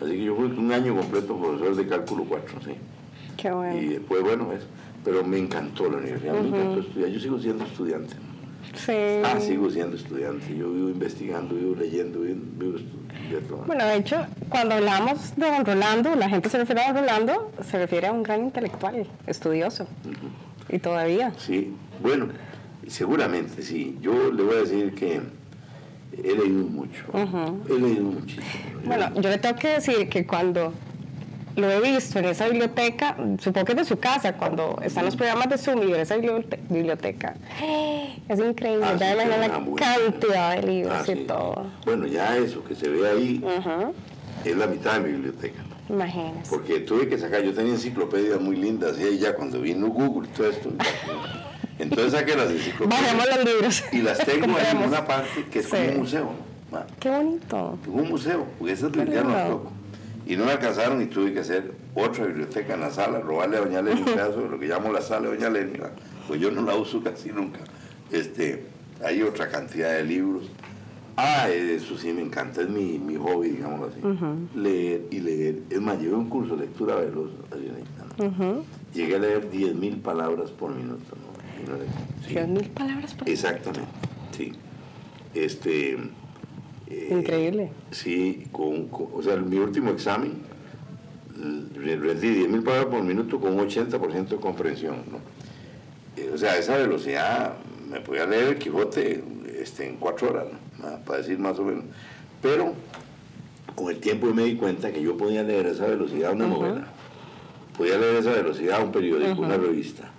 [0.00, 2.72] Así que yo fui un año completo profesor de cálculo 4, sí.
[3.36, 3.80] Qué bueno.
[3.80, 4.66] Y después, bueno, eso.
[5.04, 7.10] Pero me encantó la universidad, me encantó estudiar.
[7.10, 8.14] Yo sigo siendo estudiante.
[8.74, 8.92] Sí.
[9.24, 10.56] Ah, sigo siendo estudiante.
[10.56, 13.64] Yo vivo investigando, vivo leyendo, vivo, estudiando.
[13.66, 17.50] Bueno, de hecho, cuando hablamos de don Rolando, la gente se refiere a don Rolando,
[17.62, 19.86] se refiere a un gran intelectual, estudioso.
[20.68, 21.32] Y todavía.
[21.38, 21.72] Sí,
[22.02, 22.28] bueno,
[22.88, 23.98] seguramente sí.
[24.00, 25.20] Yo le voy a decir que
[26.12, 27.04] he leído mucho.
[27.68, 28.44] He leído muchísimo.
[28.84, 30.72] Bueno, yo le tengo que decir que cuando
[31.56, 35.16] lo he visto en esa biblioteca, supongo que es de su casa, cuando están los
[35.16, 37.34] programas de Zoom y en esa biblioteca.
[38.28, 41.66] Es increíble, ah, ya la cantidad de libros ah, y todo.
[41.84, 43.44] Bueno, ya eso que se ve ahí
[44.44, 45.62] es la mitad de mi biblioteca.
[45.88, 46.50] Imagínese.
[46.50, 50.48] Porque tuve que sacar, yo tenía enciclopedias muy lindas y ya cuando vino Google todo
[50.48, 50.70] esto.
[51.78, 53.14] entonces saqué las enciclopedias.
[53.14, 53.84] los libros.
[53.92, 56.30] Y las tengo en una parte que es como un museo.
[56.98, 57.78] Qué bonito.
[57.86, 59.72] Un museo, porque esas ya no toco.
[60.26, 63.60] Y no me alcanzaron y tuve que hacer otra biblioteca en la sala, robarle a
[63.60, 65.78] Doña Leni un pedazo de lo que llamo la sala de Doña Leni,
[66.26, 67.60] pues yo no la uso casi nunca.
[68.10, 68.64] Este,
[69.04, 70.50] hay otra cantidad de libros
[71.16, 74.58] Ah, eso sí me encanta, es mi, mi hobby, digámoslo así.
[74.58, 75.62] Leer y leer.
[75.70, 77.30] Es más, llevé un curso de lectura veloz,
[78.92, 81.16] Llegué a leer 10.000 palabras por minuto.
[81.16, 81.74] ¿no?
[82.28, 83.30] ¿10.000 palabras por minuto?
[83.30, 83.88] Exactamente,
[84.36, 84.52] sí.
[85.34, 85.98] Este,
[86.88, 87.70] eh, Increíble.
[87.90, 90.32] Sí, con, o sea, mi último examen,
[91.74, 94.96] rendí 10.000 palabras por minuto con un 80% de comprensión.
[95.10, 95.18] ¿no?
[96.16, 97.54] Eh, o sea, esa velocidad,
[97.90, 99.22] me podía leer el Quijote
[99.60, 100.46] este, en cuatro horas.
[100.52, 100.63] ¿no?
[101.04, 101.84] Para decir más o menos.
[102.42, 102.74] Pero
[103.74, 106.86] con el tiempo me di cuenta que yo podía leer a esa velocidad una novela,
[107.76, 110.10] podía leer a esa velocidad un periódico, una revista,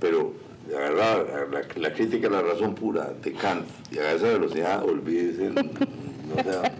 [0.00, 0.32] pero
[0.68, 5.50] agarrar la, la, crítica a la razón pura de Kant y a esa velocidad, olvídese,
[5.50, 5.62] no,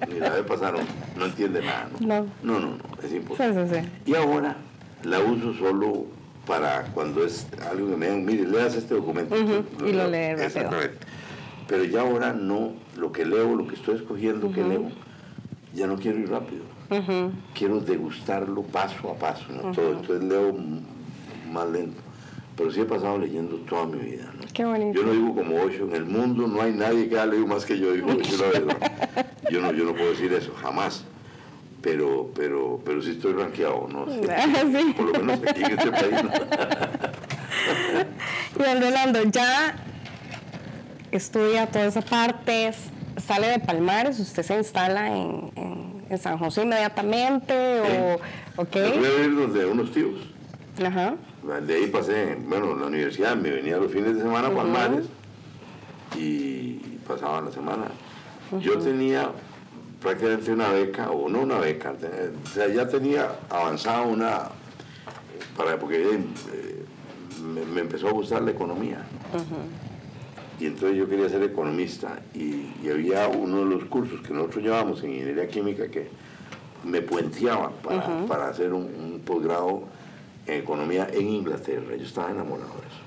[0.08, 0.82] ni la vez pasaron,
[1.16, 1.88] no entiende nada.
[2.00, 2.26] ¿no?
[2.42, 3.84] No, no, es imposible.
[4.06, 4.56] Y ahora
[5.04, 6.06] la uso solo
[6.46, 9.36] para cuando es algo que me digan, mire, leas este documento.
[9.84, 10.54] y lo lees
[11.68, 14.90] Pero ya ahora no lo que leo, lo que estoy escogiendo que leo,
[15.74, 16.62] ya no quiero ir rápido.
[17.54, 19.72] Quiero degustarlo paso a paso, ¿no?
[19.72, 20.54] Todo, entonces leo
[21.50, 22.00] más lento.
[22.56, 24.30] Pero sí he pasado leyendo toda mi vida.
[24.34, 24.46] ¿no?
[24.92, 27.64] Yo no digo como ocho, en el mundo no hay nadie que haya leído más
[27.64, 28.08] que yo, digo,
[29.50, 31.04] yo, no, yo no puedo decir eso, jamás.
[31.80, 34.04] Pero, pero, pero sí estoy rankeado, ¿no?
[34.96, 36.14] Por lo menos aquí en este país.
[38.58, 39.74] y Rolando, ya
[41.12, 42.76] estudia todas esas partes,
[43.24, 45.52] sale de Palmares, usted se instala en,
[46.18, 47.54] San José inmediatamente
[48.56, 48.82] o, qué?
[48.82, 50.20] Voy a ir donde unos tíos.
[50.84, 51.14] Ajá.
[51.66, 55.06] De ahí pasé, bueno, la universidad me venía los fines de semana a Palmares
[56.14, 56.74] y
[57.08, 57.84] pasaba la semana.
[58.60, 59.30] Yo tenía
[60.02, 64.48] prácticamente una beca, o no una beca, o sea, ya tenía avanzada una,
[65.56, 66.84] para, porque eh,
[67.42, 68.98] me, empezó a gustar la economía.
[70.62, 75.02] Y entonces yo quería ser economista y, había uno de los cursos que nosotros llevamos
[75.02, 76.06] en ingeniería química que
[76.84, 77.70] me puenteaba
[78.28, 79.82] para, hacer un, posgrado
[80.46, 81.96] en economía en Inglaterra.
[81.96, 83.00] Yo estaba enamorado de eso.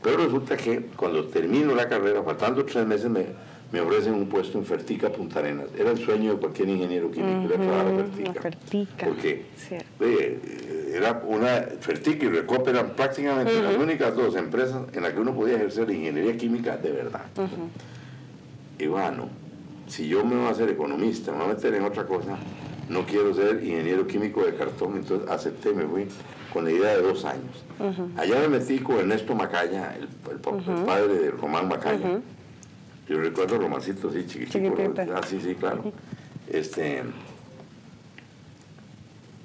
[0.00, 3.26] Pero resulta que cuando termino la carrera, faltando tres meses, me,
[3.72, 5.66] me ofrecen un puesto en Fertica Punta Arenas.
[5.78, 9.06] Era el sueño de cualquier ingeniero químico, uh -huh, Fertica.
[9.06, 9.44] Porque
[10.92, 15.34] era una Fertica y Recop eran prácticamente las únicas dos empresas en las que uno
[15.34, 17.26] podía ejercer ingeniería química de verdad.
[18.78, 19.28] Y bueno,
[19.86, 22.38] si yo me voy a hacer economista, me voy a meter en otra cosa,
[22.88, 26.06] no quiero ser ingeniero químico de cartón, entonces acepté, me fui
[26.52, 27.64] con la idea de dos años.
[28.16, 30.08] Allá me metí con Ernesto Macaya, el,
[30.40, 32.20] padre de Román Macaya.
[33.10, 34.94] Yo recuerdo Romancito, sí, chiquitito.
[35.12, 35.92] Ah, sí, sí, claro.
[36.48, 37.02] Este,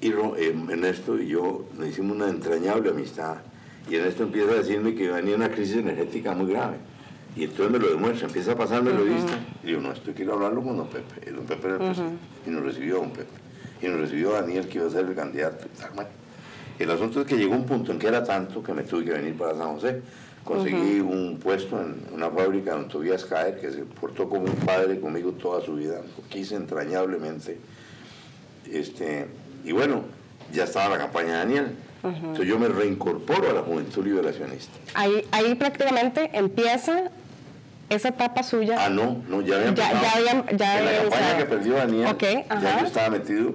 [0.00, 3.38] y Ernesto y yo nos hicimos una entrañable amistad.
[3.90, 6.76] Y Ernesto empieza a decirme que venía una crisis energética muy grave.
[7.34, 9.36] Y entonces me lo demuestra, empieza a pasarme lo vista.
[9.64, 11.28] Y yo, no, esto quiero hablarlo con don Pepe.
[11.28, 12.18] Y don Pepe era el presidente.
[12.46, 13.34] Y nos recibió don Pepe.
[13.82, 15.66] Y nos recibió Daniel, que iba a ser el candidato.
[16.78, 19.10] El asunto es que llegó un punto en que era tanto que me tuve que
[19.10, 20.02] venir para San José.
[20.46, 25.00] Conseguí un puesto en una fábrica donde Tobías Caer, que se portó como un padre
[25.00, 25.96] conmigo toda su vida.
[26.16, 27.58] Lo quise entrañablemente.
[28.70, 29.26] Este,
[29.64, 30.02] y bueno,
[30.52, 31.76] ya estaba la campaña de Daniel.
[32.04, 34.78] Entonces yo me reincorporo a la Juventud Liberacionista.
[34.94, 37.10] Ahí, ahí prácticamente empieza
[37.88, 38.76] esa etapa suya.
[38.78, 39.98] Ah, no, no, ya había empezado.
[40.00, 43.54] Ya, ya, en la campaña que perdió Daniel, ya yo estaba metido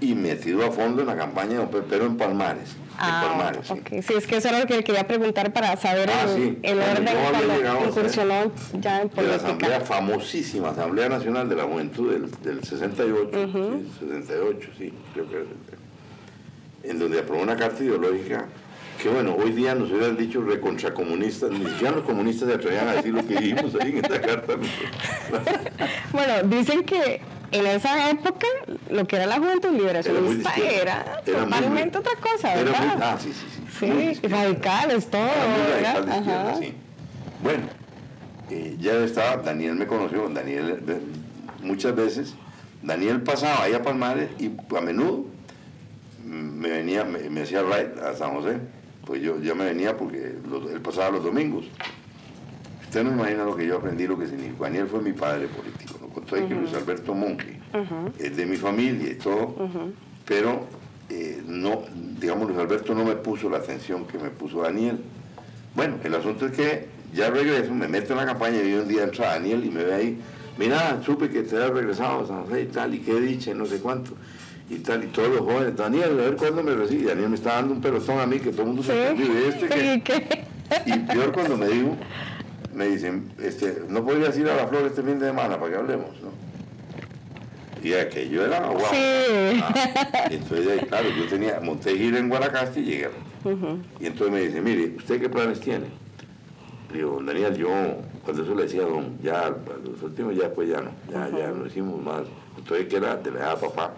[0.00, 2.76] y metido a fondo en la campaña de pero en Palmares.
[2.98, 4.02] Ah, sí.
[4.02, 4.14] sí.
[4.14, 7.88] es que eso era lo que quería preguntar para saber ah, el, el orden cuando
[7.88, 9.22] incursionó ya en política.
[9.22, 14.92] De la asamblea famosísima, Asamblea Nacional de la Juventud del, del 68, sí, 68, sí,
[15.12, 15.44] creo que
[16.88, 18.46] en donde aprobó una carta ideológica
[19.02, 22.94] que bueno, hoy día nos hubieran dicho recontracomunistas, ni siquiera los comunistas se atrevían a
[22.94, 24.54] decir lo que dijimos ahí en esta carta.
[26.12, 27.20] bueno, dicen que
[27.52, 28.46] en esa época
[28.90, 32.98] lo que era la Juventud Liberacionista era, era, totalmente otra cosa, ¿verdad?
[33.00, 34.20] ah, sí, sí, sí.
[34.20, 35.28] Sí, radicales, todo.
[35.82, 36.74] Radical sí.
[37.42, 37.64] Bueno,
[38.50, 41.00] eh, ya estaba, Daniel me conoció, Daniel eh,
[41.62, 42.34] muchas veces,
[42.82, 45.26] Daniel pasaba ahí a Palmares y a menudo
[46.24, 48.58] me venía, me, hacía ride a San José,
[49.04, 51.66] pues yo ya me venía porque él pasaba los domingos.
[52.96, 54.64] Usted no imagina lo que yo aprendí, lo que significa.
[54.64, 57.60] Daniel fue mi padre político, lo contó que Luis Alberto Monge,
[58.18, 59.54] es de mi familia y todo,
[60.24, 60.66] pero
[61.10, 61.82] eh, no,
[62.18, 64.98] digamos, Luis Alberto no me puso la atención que me puso Daniel.
[65.74, 69.02] Bueno, el asunto es que ya regreso, me meto en la campaña y un día
[69.02, 70.18] entra Daniel y me ve ahí,
[70.56, 73.66] mira, supe que te has regresado a San José y tal, y qué dicha, no
[73.66, 74.12] sé cuánto
[74.70, 77.10] y tal, y todos los jóvenes, Daniel, a ver cuándo me recibe.
[77.10, 79.48] Daniel me está dando un pelotón a mí, que todo el mundo se perdió.
[79.48, 79.68] Este
[80.02, 80.46] que...
[80.86, 81.96] Y peor cuando me dijo,
[82.76, 85.78] me dicen, este, no podrías ir a la flor este fin de semana para que
[85.78, 86.30] hablemos, ¿no?
[87.82, 88.90] Y aquello era guau.
[88.90, 89.60] Sí.
[89.62, 93.10] Ah, entonces, claro, yo tenía, monté gira en Guanacaste y llegué.
[94.00, 95.86] Y entonces me dice, mire, ¿usted qué planes tiene?
[96.90, 97.68] Le digo, Daniel, yo,
[98.24, 101.50] cuando eso le decía a don, ya, los últimos ya, pues ya no, ya, ya
[101.50, 102.24] no hicimos más
[102.66, 103.92] entonces que era de la edad papá,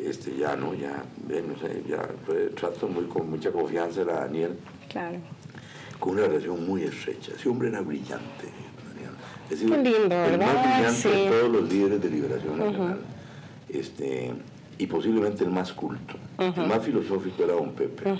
[0.00, 4.58] este, ya no, ya, no sé, ya pues, trato muy, con mucha confianza era Daniel.
[4.88, 5.18] Claro.
[6.04, 7.32] Con una relación muy estrecha.
[7.34, 8.44] Ese hombre era brillante,
[8.86, 9.14] Daniel.
[9.44, 10.54] Es decir, lindo, el ¿verdad?
[10.54, 12.98] más brillante de todos los líderes de liberación nacional.
[13.70, 14.34] Este,
[14.76, 16.16] y posiblemente el más culto.
[16.38, 18.14] El más filosófico era don Pepe.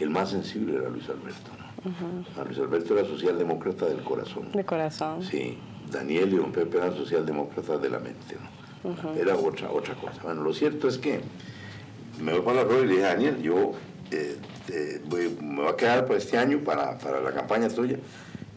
[0.00, 1.52] El más sensible era Luis Alberto.
[2.34, 2.44] ¿no?
[2.44, 4.50] Luis Alberto era socialdemócrata del corazón.
[4.50, 5.22] De corazón.
[5.22, 5.58] Sí.
[5.92, 8.36] Daniel y don Pepe eran socialdemócratas de la mente.
[8.82, 9.14] ¿no?
[9.14, 10.20] era otra, otra cosa.
[10.24, 11.20] Bueno, lo cierto es que
[12.20, 13.74] me voy para la rueda y le dije, Daniel, yo
[14.10, 15.00] eh,
[15.40, 17.96] me voy a quedar por este año para, para, la campaña tuya,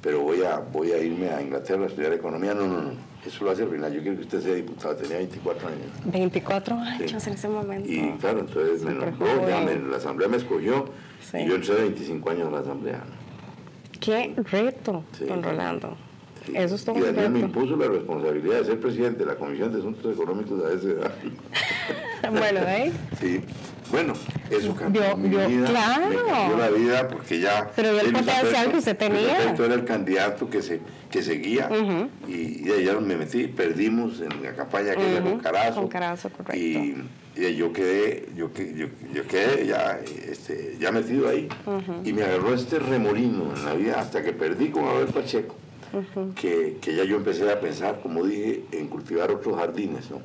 [0.02, 2.54] pero voy a, voy a irme a Inglaterra a estudiar economía.
[2.54, 2.92] No, no, no,
[3.26, 3.94] eso lo hace al final.
[3.94, 5.88] Yo quiero que usted sea diputado, tenía 24 años.
[6.06, 7.90] 24 años en ese momento.
[7.90, 10.86] Y claro, entonces me nombró, la asamblea me escogió
[11.34, 13.04] y yo entré 25 años en la asamblea.
[14.00, 15.96] Qué reto, don Rolando.
[16.54, 19.72] Eso es todo Y Daniel me impuso la responsabilidad de ser presidente de la Comisión
[19.72, 21.12] de Asuntos Económicos de esa edad.
[22.32, 22.92] bueno, ¿eh?
[23.20, 23.42] Sí.
[23.92, 24.14] Bueno,
[24.50, 25.68] eso cambió mi vida.
[25.68, 26.10] Claro.
[26.10, 27.70] Me cambió la vida porque ya...
[27.76, 29.54] Pero el potencial que usted tenía.
[29.54, 30.80] Yo era el candidato que, se,
[31.10, 31.70] que seguía
[32.28, 35.82] y, de allá me metí, perdimos en la campaña que uh con Carazo.
[35.82, 36.58] Con Carazo, correcto.
[36.58, 36.96] Y,
[37.58, 41.48] yo quedé, yo, yo, yo quedé ya, este, ya metido ahí
[42.04, 45.56] y me agarró este remolino en la vida hasta que perdí con Abel Pacheco.
[46.36, 50.22] que, que, ya yo empecé a pensar, como dije, en cultivar otros jardines, ¿no?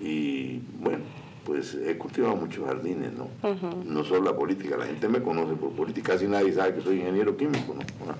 [0.00, 1.00] Y bueno,
[1.44, 3.28] pues he cultivado muchos jardines, ¿no?
[3.84, 6.98] No solo la política, la gente me conoce por política, casi nadie sabe que soy
[6.98, 8.14] ingeniero químico, ¿no?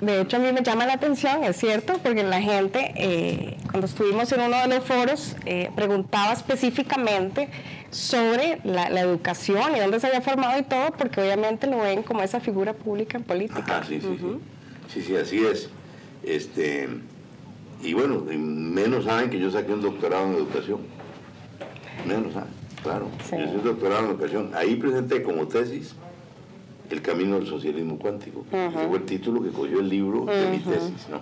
[0.00, 3.86] De hecho, a mí me llama la atención, es cierto, porque la gente, eh, cuando
[3.86, 7.50] estuvimos en uno de los foros, eh, preguntaba específicamente
[7.90, 12.22] sobre la, educación y dónde se había formado y todo, porque obviamente lo ven como
[12.22, 13.84] esa figura pública en política.
[13.86, 14.38] sí, sí, sí.
[14.92, 15.68] Sí, sí, así es.
[16.22, 16.88] Este,
[17.82, 20.78] y bueno, menos saben que yo saqué un doctorado en educación.
[22.06, 22.50] Menos saben,
[22.82, 23.08] claro.
[23.30, 24.50] Yo soy doctorado en educación.
[24.54, 25.94] Ahí presenté como tesis
[26.90, 28.44] el camino del socialismo cuántico.
[28.50, 31.20] Ese fue el título que cogió el libro de mi tesis, ¿no?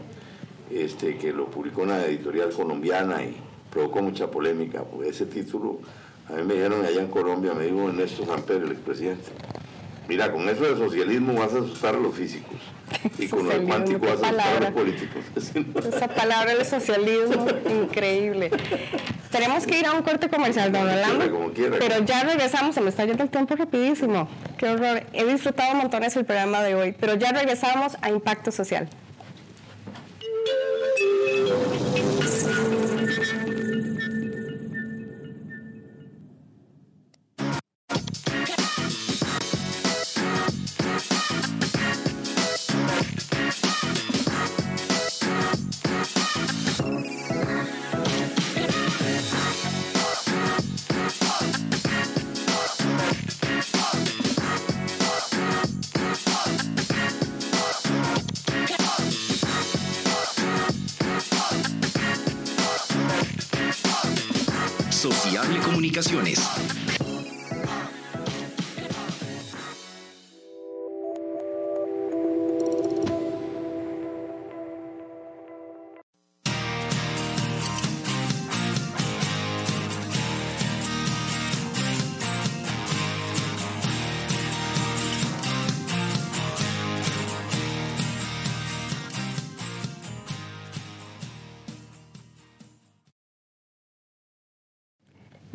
[0.70, 3.36] Este, que lo publicó una editorial colombiana y
[3.70, 4.82] provocó mucha polémica.
[4.82, 5.78] Pues ese título,
[6.28, 9.30] a mí me dijeron allá en Colombia, me dijo Ernesto Samper, el expresidente,
[10.08, 12.56] mira, con eso del socialismo vas a asustar a los físicos
[13.18, 15.22] y con los políticos.
[15.94, 17.46] Esa palabra del socialismo,
[17.82, 18.50] increíble.
[19.30, 21.52] Tenemos que ir a un corte comercial, don Orlando.
[21.78, 24.28] Pero ya regresamos, se me está yendo el tiempo rapidísimo.
[24.56, 25.02] Qué horror.
[25.12, 28.88] He disfrutado montones el programa de hoy, pero ya regresamos a Impacto Social.
[66.06, 66.47] comunicaciones.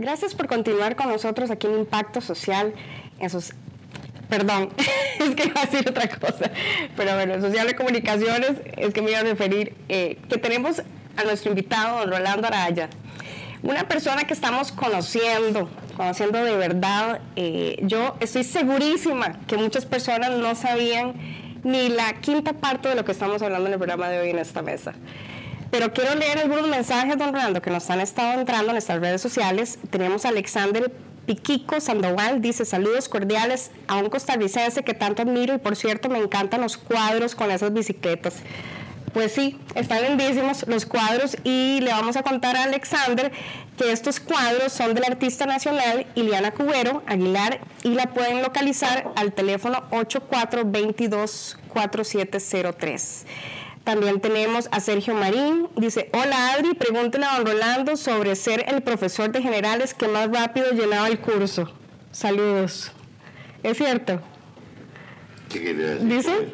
[0.03, 2.73] Gracias por continuar con nosotros aquí en Impacto Social.
[4.27, 4.67] Perdón,
[5.19, 6.51] es que iba a decir otra cosa,
[6.97, 10.81] pero bueno, Social de Comunicaciones es que me iba a referir eh, que tenemos
[11.15, 12.89] a nuestro invitado, don Rolando Araya,
[13.61, 17.21] una persona que estamos conociendo, conociendo de verdad.
[17.37, 21.13] Eh, yo estoy segurísima que muchas personas no sabían
[21.63, 24.39] ni la quinta parte de lo que estamos hablando en el programa de hoy en
[24.39, 24.95] esta mesa.
[25.73, 29.23] Pero quiero leer algunos mensajes, don Rolando, que nos han estado entrando en nuestras redes
[29.23, 29.79] sociales.
[29.89, 30.91] Tenemos a Alexander
[31.25, 36.19] Piquico Sandoval, dice saludos cordiales a un costarricense que tanto admiro y por cierto me
[36.19, 38.35] encantan los cuadros con esas bicicletas.
[39.13, 43.31] Pues sí, están lindísimos los cuadros y le vamos a contar a Alexander
[43.75, 49.33] que estos cuadros son del artista nacional Iliana Cubero Aguilar y la pueden localizar al
[49.33, 53.25] teléfono 8422 4703.
[53.83, 55.67] También tenemos a Sergio Marín.
[55.75, 60.31] Dice, hola Adri, pregúntele a don Rolando sobre ser el profesor de generales que más
[60.31, 61.69] rápido llenaba el curso.
[62.11, 62.91] Saludos.
[63.61, 64.21] ¿Es cierto?
[65.49, 66.47] ¿Qué decir dice,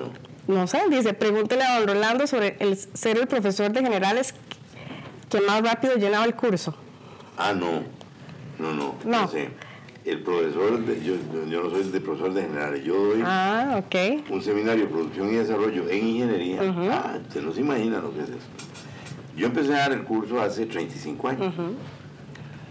[0.48, 4.34] No sé, dice, pregúntele a don Rolando sobre el ser el profesor de generales
[5.30, 6.76] que más rápido llenaba el curso.
[7.38, 7.84] Ah, no.
[8.58, 8.96] No, no.
[9.06, 9.22] No.
[9.22, 9.69] no
[10.10, 11.16] el profesor, yo,
[11.50, 13.84] yo, no soy el de profesor de generales, yo doy ah,
[14.30, 16.60] un seminario de producción y desarrollo en ingeniería.
[16.92, 18.48] Ah, se no se imagina lo que es eso.
[19.38, 21.54] Yo empecé a dar el curso hace 35 años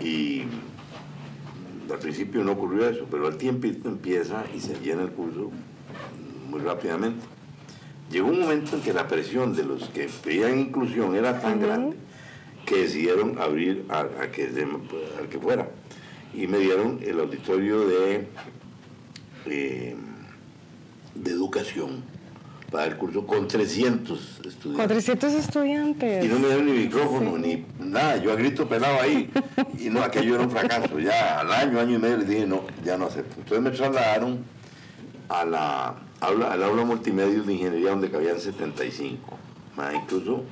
[0.00, 0.42] y
[1.90, 5.50] al principio no ocurrió eso, pero al tiempo empieza y se llena el curso
[6.50, 7.24] muy rápidamente.
[8.10, 11.96] Llegó un momento en que la presión de los que pedían inclusión era tan grande
[12.66, 14.46] que decidieron abrir a, que,
[15.18, 15.68] al que fuera
[16.34, 18.28] y me dieron el auditorio de,
[19.46, 19.96] eh,
[21.14, 22.02] de educación
[22.70, 24.76] para el curso con 300 estudiantes.
[24.76, 26.24] Con 300 estudiantes.
[26.24, 29.30] Y no me dieron ni micrófono, ni nada, yo a grito pelado ahí.
[29.78, 30.98] Y no, aquello era un fracaso.
[30.98, 33.36] Ya al año, año y medio les dije, no, ya no acepto.
[33.38, 34.44] Entonces me trasladaron
[35.28, 39.38] a la aula, al aula multimedia de ingeniería donde cabían 75
[39.94, 40.42] incluso,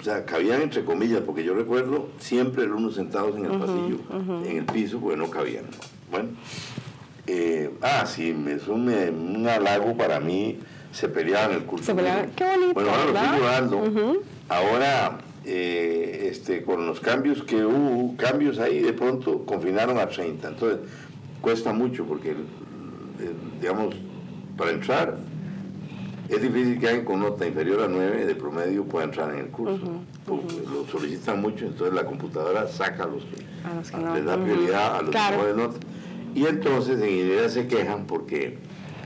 [0.00, 3.98] o sea, cabían entre comillas, porque yo recuerdo siempre unos sentados en el pasillo,
[4.46, 5.66] en el piso, porque no cabían.
[6.10, 6.30] Bueno,
[7.26, 10.58] eh, ah, sí, es un, un, halago para mí,
[10.90, 11.84] se peleaban el curso.
[11.84, 12.74] Se peleaban, qué bonito.
[12.74, 14.22] Bueno, ahora lo estoy llorando.
[14.48, 20.48] Ahora, eh, este, con los cambios que hubo, cambios ahí, de pronto confinaron a 30.
[20.48, 20.78] Entonces,
[21.42, 22.34] cuesta mucho porque,
[23.60, 23.94] digamos,
[24.56, 25.18] para entrar
[26.30, 29.48] es difícil que alguien con nota inferior a 9 de promedio pueda entrar en el
[29.48, 29.80] curso.
[30.26, 33.36] Lo solicitan mucho, entonces la computadora saca a los que,
[34.14, 35.78] les da prioridad a los que de nota.
[36.34, 38.58] Y entonces en ingeniería se quejan porque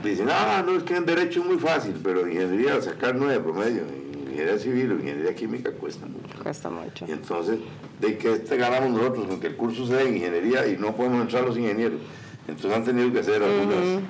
[0.03, 3.33] dicen, ah, no, es que en derecho es muy fácil, pero en ingeniería sacar 9
[3.33, 6.43] de promedio, en ingeniería civil o ingeniería química cuesta mucho.
[6.43, 7.05] Cuesta mucho.
[7.07, 7.57] Y entonces,
[7.99, 11.21] ¿de qué este ganamos nosotros con que el curso sea en ingeniería y no podemos
[11.21, 11.99] entrar los ingenieros?
[12.47, 14.03] Entonces han tenido que hacer algunas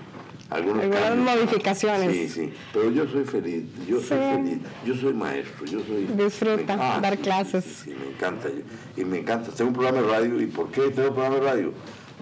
[0.49, 2.11] algunas modificaciones.
[2.11, 6.05] Sí, sí, pero yo soy feliz, yo soy feliz, yo soy maestro, yo soy...
[6.05, 7.65] Disfruta dar clases.
[7.83, 8.49] Sí, me encanta,
[8.95, 9.51] y me encanta.
[9.51, 11.73] Tengo un programa de radio, ¿y por qué tengo un programa de radio?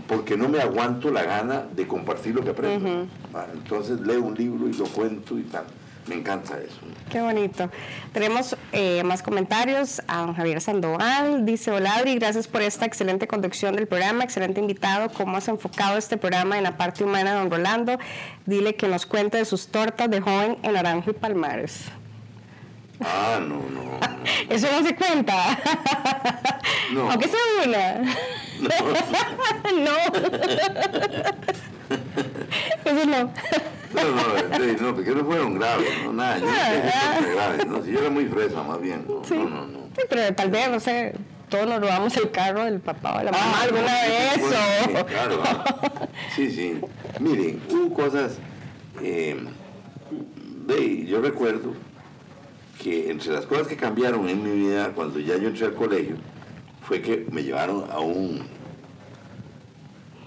[0.07, 3.07] Porque no me aguanto la gana de compartir lo que aprendo.
[3.53, 5.65] Entonces leo un libro y lo cuento y tal.
[6.07, 6.79] Me encanta eso.
[7.09, 7.69] Qué bonito.
[8.11, 11.45] Tenemos eh, más comentarios a don Javier Sandoval.
[11.45, 15.09] Dice, hola Adri, gracias por esta excelente conducción del programa, excelente invitado.
[15.09, 17.99] ¿Cómo has enfocado este programa en la parte humana don Rolando?
[18.45, 21.85] Dile que nos cuente de sus tortas de joven en Naranjo y Palmares.
[22.99, 23.99] Ah, no, no.
[24.49, 25.59] Eso no se cuenta.
[26.91, 27.11] No.
[27.11, 27.99] Aunque sea una.
[28.59, 28.69] No.
[29.83, 29.97] no.
[32.91, 33.33] Eso no.
[33.93, 37.99] No, no, no, porque no fueron graves, no, nada, yo no graves, no, si yo
[37.99, 39.35] era muy fresa, más bien, no, sí.
[39.35, 39.79] no, no, no.
[39.95, 41.13] Sí, pero tal vez, no sé,
[41.49, 44.55] todos nos robamos el carro del papá o de la mamá ah, alguna vez, eso.
[44.85, 45.43] Sí, claro,
[46.35, 46.81] sí, sí,
[47.19, 48.37] miren, hubo cosas,
[49.01, 49.37] eh,
[50.65, 51.73] de, yo recuerdo
[52.81, 56.15] que entre las cosas que cambiaron en mi vida cuando ya yo entré al colegio,
[56.81, 58.43] fue que me llevaron a un,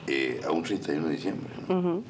[0.07, 2.03] eh, a un 31 de diciembre, ¿no?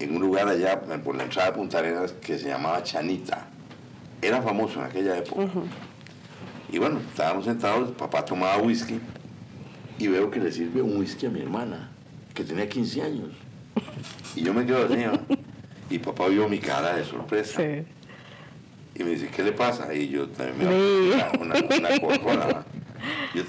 [0.00, 3.46] En un lugar allá por la entrada de Punta Arenas que se llamaba Chanita.
[4.22, 5.48] Era famoso en aquella época.
[6.72, 8.98] Y bueno, estábamos sentados, papá tomaba whisky
[9.98, 11.90] y veo que le sirve un whisky a mi hermana,
[12.32, 13.28] que tenía 15 años.
[14.34, 15.04] Y yo me quedo así,
[15.90, 17.62] y papá vio mi cara de sorpresa.
[17.62, 19.92] Y me dice, ¿qué le pasa?
[19.94, 22.64] Y yo también me una, una,
[23.34, 23.42] yo,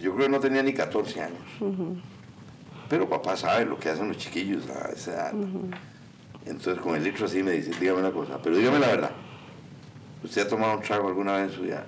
[0.00, 1.38] yo, creo que no tenía ni 14 años.
[2.90, 5.32] Pero papá sabe lo que hacen los chiquillos a esa edad.
[6.44, 9.10] Entonces con el litro así me dice, dígame una cosa, pero dígame la verdad.
[10.24, 11.86] ¿Usted ha tomado un trago alguna vez en su vida?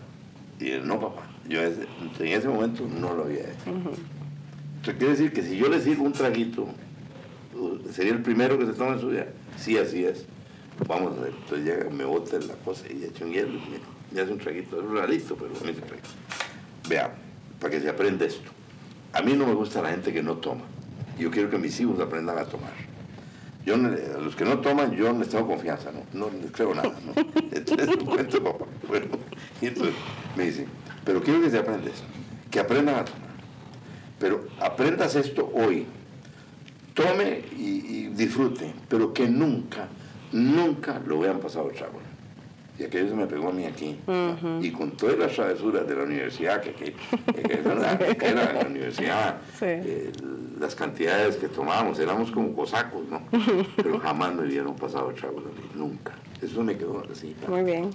[0.61, 1.23] Y él, no, papá.
[1.49, 1.87] Yo en
[2.21, 3.67] ese momento no lo había hecho.
[3.67, 6.69] Entonces quiere decir que si yo le sirvo un traguito,
[7.91, 9.27] sería el primero que se toma en su vida.
[9.59, 10.25] Sí, así es.
[10.87, 11.33] Vamos a ver.
[11.37, 13.61] Entonces llega, me bota la cosa y echa un hielo.
[14.13, 14.81] Me, hace un traguito.
[14.81, 16.09] Es realista, pero me hace traguito.
[16.89, 17.13] Vea,
[17.61, 18.53] para que se aprenda esto.
[19.13, 20.63] A mí no me gusta la gente que no toma.
[21.19, 22.73] Yo quiero que mis hijos aprendan a tomar.
[23.65, 26.93] Yo, a los que no toman, yo les tengo confianza, no, no les creo nada.
[27.05, 27.13] ¿no?
[27.53, 28.69] Entonces, cuento.
[28.89, 29.07] Bueno,
[29.61, 29.95] y entonces
[30.37, 30.67] me dice,
[31.05, 32.03] pero quiero que se aprendas,
[32.51, 33.31] que aprendan a tomar.
[34.19, 35.87] Pero aprendas esto hoy,
[36.95, 39.89] tome y, disfrute, pero que nunca,
[40.33, 42.12] nunca lo vean pasado trago
[42.79, 43.99] y aquello se me pegó a mí aquí.
[44.61, 47.61] Y con todas las travesuras de la universidad, que, que, que,
[48.29, 50.11] era la universidad, eh,
[50.59, 53.23] las cantidades que tomábamos, éramos como cosacos, ¿no?
[53.77, 56.13] Pero jamás me dieron pasado trago a mí, nunca.
[56.41, 57.37] Eso me quedó así.
[57.47, 57.91] Muy bien.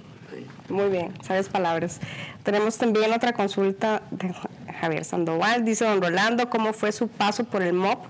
[0.68, 2.00] Muy bien, sabes palabras.
[2.42, 4.32] Tenemos también otra consulta de
[4.80, 5.64] Javier Sandoval.
[5.64, 8.06] Dice don Rolando, ¿cómo fue su paso por el MOP?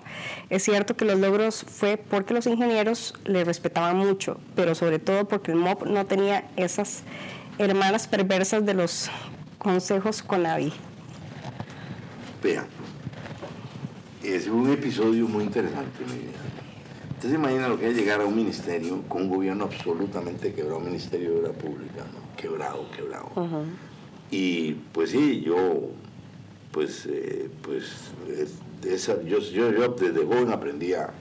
[0.50, 5.26] Es cierto que los logros fue porque los ingenieros le respetaban mucho, pero sobre todo
[5.26, 7.02] porque el MOP no tenía esas
[7.58, 9.10] hermanas perversas de los
[9.58, 10.74] consejos con la vida.
[12.42, 12.66] Vea,
[14.22, 16.38] es un episodio muy interesante mi vida.
[17.16, 20.78] Usted se imagina lo que es llegar a un ministerio con un gobierno absolutamente quebrado,
[20.78, 22.36] un ministerio de obra pública, ¿no?
[22.36, 23.30] quebrado, quebrado.
[24.30, 25.90] Y pues sí, yo,
[26.78, 28.12] pues, eh, pues,
[28.86, 31.12] esa, yo, yo, desde joven aprendí a,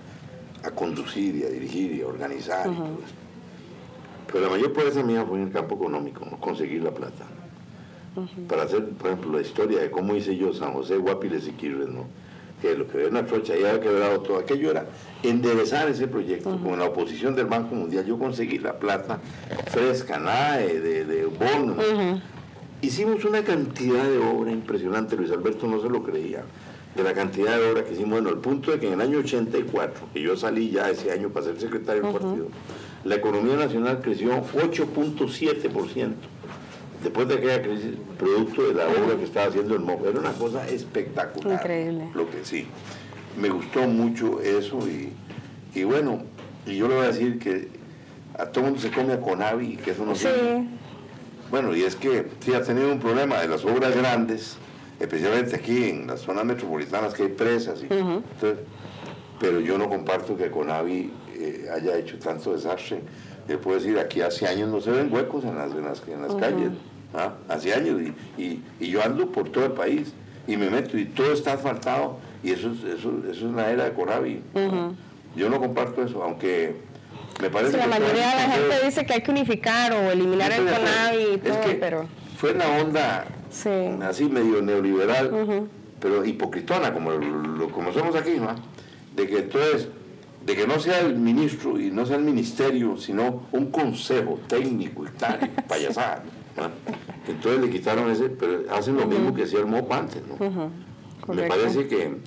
[0.76, 2.70] conducir y a dirigir y a organizar.
[4.28, 7.26] Pero la mayor fuerza mía fue en el campo económico, conseguir la plata.
[8.48, 11.88] Para hacer, por ejemplo, la historia de cómo hice yo San José, Guapiles y Quirres,
[11.88, 12.06] ¿no?
[12.62, 14.86] que lo que una trocha ya había quebrado todo aquello era
[15.24, 18.06] enderezar ese proyecto con la oposición del Banco Mundial.
[18.06, 19.20] Yo conseguí la plata
[19.72, 21.84] fresca, nada de, de, bonos.
[22.82, 26.44] Hicimos una cantidad de obra impresionante, Luis Alberto no se lo creía,
[26.96, 29.20] de la cantidad de obra que hicimos, bueno, al punto de que en el año
[29.20, 32.48] 84, que yo salí ya ese año para ser secretario del partido,
[33.04, 36.12] la economía nacional creció 8.7%.
[37.04, 40.08] después de aquella crisis, producto de la obra que estaba haciendo el MOB.
[40.08, 41.60] Era una cosa espectacular.
[41.60, 42.10] Increíble.
[42.14, 42.66] Lo que sí.
[43.40, 45.14] Me gustó mucho eso y,
[45.78, 46.24] y bueno,
[46.66, 47.70] y yo le voy a decir que
[48.38, 50.28] a todo el mundo se come a Conavi y que eso no Sí.
[51.52, 54.58] Bueno, y es que sí ha tenido un problema de las obras grandes,
[55.00, 57.82] especialmente aquí en las zonas metropolitanas que hay presas.
[57.82, 57.88] y-
[58.34, 58.60] entonces,
[59.40, 63.02] pero yo no comparto que Conavi eh, haya hecho tanto desastre.
[63.48, 66.22] Le puedo decir, aquí hace años no se ven huecos en las, en las, en
[66.22, 66.72] las calles.
[67.14, 67.34] ¿ah?
[67.48, 68.02] Hace años.
[68.38, 70.12] Y, y- y yo ando por todo el país
[70.48, 72.18] y me meto y todo está asfaltado.
[72.44, 74.42] Y eso, es- eso, eso es una era de Conavi.
[75.36, 76.76] Yo no comparto eso, aunque
[77.42, 80.12] me parece Sí, la que mayoría de la gente dice que hay que unificar o
[80.12, 80.66] eliminar el.
[80.66, 82.08] CONAVI y Es todo, que pero
[82.38, 83.70] Fue una onda sí.
[84.02, 85.68] así medio neoliberal,
[86.00, 88.56] pero hipocritona, como, lo, como somos aquí, ¿no?
[89.16, 89.90] De que entonces,
[90.46, 95.06] de que no sea el ministro y no sea el ministerio, sino un consejo técnico
[95.06, 96.24] y tal, payasada.
[96.56, 96.70] ¿no?
[97.28, 100.72] Entonces le quitaron ese, pero hacen lo mismo que hacía el MOP antes, ¿no?
[101.34, 102.18] Me parece que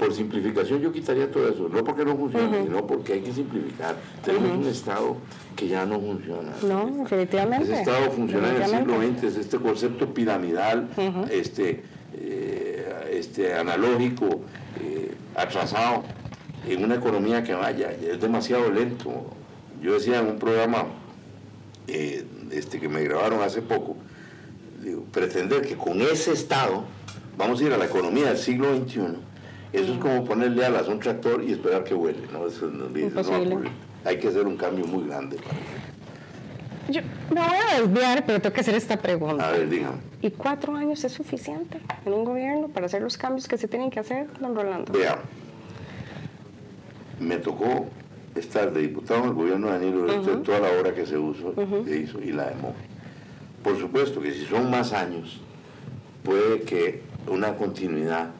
[0.00, 3.96] por simplificación yo quitaría todo eso, no porque no funcione, sino porque hay que simplificar.
[4.24, 5.16] Tenemos un Estado
[5.54, 6.52] que ya no funciona.
[6.62, 7.64] No, definitivamente.
[7.64, 8.94] Ese Estado funciona en el siglo.
[9.02, 10.88] XX, es este concepto piramidal,
[11.30, 11.82] este,
[12.14, 14.40] eh, este analógico,
[14.80, 16.02] eh, atrasado,
[16.66, 19.26] en una economía que vaya, es demasiado lento.
[19.82, 20.86] Yo decía en un programa
[21.88, 23.98] eh, este, que me grabaron hace poco,
[24.82, 26.84] digo, pretender que con ese Estado
[27.36, 29.29] vamos a ir a la economía del siglo XXI,
[29.72, 32.20] eso es como ponerle alas a un tractor y esperar que vuele.
[32.32, 32.46] ¿no?
[32.46, 33.54] Eso, no- Imposible.
[33.54, 33.70] ocurrir.
[34.04, 35.36] Hay que hacer un cambio muy grande.
[36.88, 37.02] Yo
[37.32, 39.46] me voy a desviar, pero tengo que hacer esta pregunta.
[39.48, 39.98] A ver, dígame.
[40.22, 43.90] ¿Y cuatro años es suficiente en un gobierno para hacer los cambios que se tienen
[43.90, 44.92] que hacer, don Rolando?
[44.92, 45.18] Vea,
[47.20, 47.86] me tocó
[48.34, 51.54] estar de diputado en el gobierno de Danilo Orozco, toda la obra que se usó,
[51.54, 52.74] que hizo y la demó.
[53.62, 55.40] Por supuesto que si son más años,
[56.24, 58.30] puede que una continuidad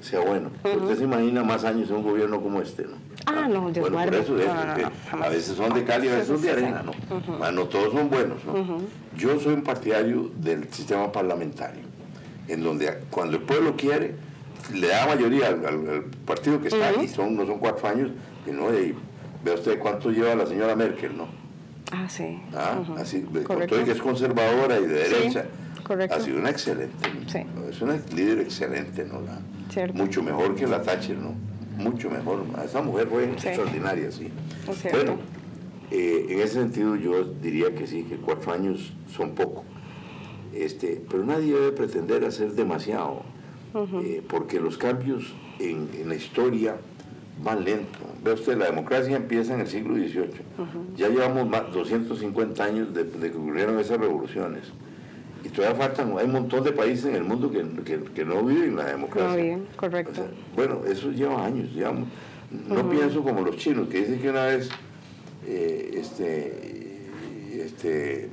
[0.00, 0.50] sea bueno.
[0.64, 2.96] Usted se imagina más años en un gobierno como este, ¿no?
[3.26, 6.04] Ah, no, Dios Bueno, por eso es, No, no, no, a veces son de cal
[6.04, 6.92] y a veces son de arena, ¿no?
[7.44, 8.54] Ah, no todos son buenos, ¿no?
[9.16, 11.82] Yo soy un partidario del sistema parlamentario,
[12.46, 14.14] en donde cuando el pueblo quiere,
[14.72, 18.10] le da mayoría al, al- al partido que está, y son, no son cuatro años,
[18.46, 18.94] y no, y
[19.44, 21.26] vea usted cuánto lleva la señora Merkel, ¿no?
[21.90, 22.38] Ah, sí.
[22.54, 22.80] Ah.
[22.98, 25.44] Así, con todo que es conservadora y de Sí, derecha.
[25.88, 26.16] Correcto.
[26.16, 27.08] Ha sido una excelente.
[27.26, 27.38] Sí.
[27.68, 29.20] Es una líder excelente, ¿no?
[29.22, 29.94] La- Cierto.
[29.94, 31.34] mucho mejor que la Thatcher, ¿no?
[31.82, 32.44] Mucho mejor.
[32.64, 33.48] Esa mujer fue Sí.
[33.48, 34.28] extraordinaria, sí.
[34.74, 34.96] Cierto.
[34.98, 35.16] Bueno,
[35.90, 39.64] eh, en ese sentido yo diría que sí, que cuatro años son poco.
[40.54, 43.22] Este, pero nadie debe pretender hacer demasiado,
[44.02, 46.76] eh, porque los cambios en, en la historia
[47.44, 47.98] van lento.
[48.24, 50.30] Ve usted, la democracia empieza en el siglo XVIII.
[50.96, 54.64] Ya llevamos más 250 años de, de que ocurrieron esas revoluciones.
[55.48, 58.42] Y todavía faltan, hay un montón de países en el mundo que, que- que no
[58.42, 59.30] viven la democracia.
[59.30, 60.12] No bien, correcto.
[60.12, 62.08] O sea, bueno, eso lleva años, digamos.
[62.68, 64.68] No pienso como los chinos, que dicen que una vez
[65.46, 67.06] eh, este,
[67.64, 68.28] este,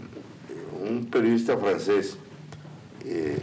[0.88, 2.18] un periodista francés
[3.06, 3.38] eh,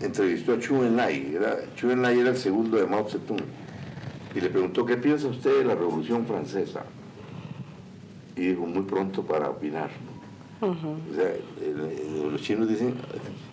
[0.00, 3.40] entrevistó a Chu Enlai, era, Chu Enlai era el segundo de Mao Zedong,
[4.34, 6.84] y le preguntó, ¿qué piensa usted de la Revolución Francesa?
[8.36, 9.90] Y dijo, muy pronto para opinar.
[9.90, 10.13] ¿no?
[10.60, 10.74] O
[11.14, 12.94] sea, el- el- los chinos dicen,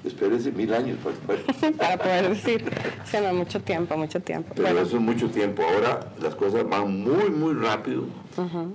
[0.05, 2.63] espérese mil años para, para- Para poder decir,
[3.05, 4.53] se no, mucho tiempo, mucho tiempo.
[4.55, 5.63] pero Bueno, eso es mucho tiempo.
[5.63, 8.03] Ahora las cosas van muy, muy rápido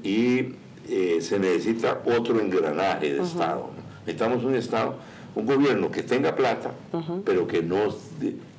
[0.03, 0.55] y
[0.89, 3.71] eh, se necesita otro engranaje de Estado.
[4.01, 4.97] Necesitamos un Estado,
[5.35, 6.73] un gobierno que tenga plata,
[7.25, 7.95] pero que, no,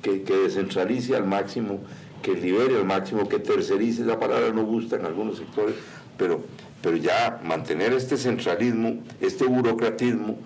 [0.02, 1.80] que, que descentralice al máximo,
[2.22, 5.74] que libere al máximo, que tercerice, esa palabra no gusta en algunos sectores,
[6.18, 6.40] pero,
[6.82, 10.36] pero ya mantener este centralismo, este burocratismo,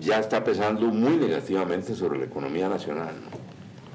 [0.00, 3.14] ya está pesando muy negativamente sobre la economía nacional.
[3.30, 3.46] ¿no?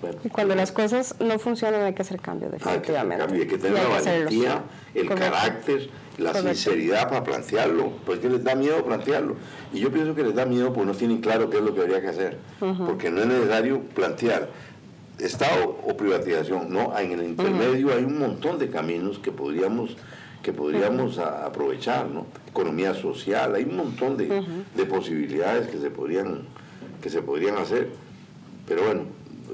[0.02, 0.18] Bueno.
[0.24, 3.24] y cuando las cosas no funcionan hay que hacer cambios, que definitivamente.
[3.24, 4.64] cambie, que tener hay la que valentía,
[4.96, 5.32] el Correcto.
[5.32, 6.56] carácter, la Correcto.
[6.56, 9.36] sinceridad para plantearlo, pues que les da miedo plantearlo.
[9.72, 11.82] Y yo pienso que les da miedo porque no tienen claro qué es lo que
[11.82, 12.40] habría que hacer.
[12.60, 14.50] Porque no es necesario plantear
[15.20, 19.96] Estado o privatización, no, en el intermedio hay un montón de caminos que podríamos
[20.42, 22.26] que podríamos aprovechar, ¿no?
[22.50, 24.44] Economía social, hay un montón de,
[24.76, 26.46] de posibilidades que se podrían
[27.02, 27.90] que se podrían hacer.
[28.68, 29.04] Pero bueno,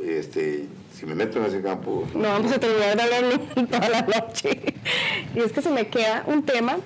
[0.03, 4.01] este, si me meto en ese campo, No vamos a terminar de hablarlo toda la
[4.01, 4.73] noche.
[5.35, 6.77] Y es que se me queda un tema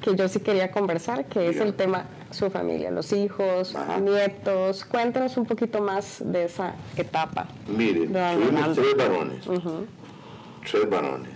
[0.00, 3.98] que yo sí quería conversar, que es el tema su familia, los hijos, Ajá.
[3.98, 4.84] nietos.
[4.84, 7.46] Cuéntanos un poquito más de esa etapa.
[7.66, 9.44] Don tuvimos tres varones.
[10.70, 11.32] Tres varones.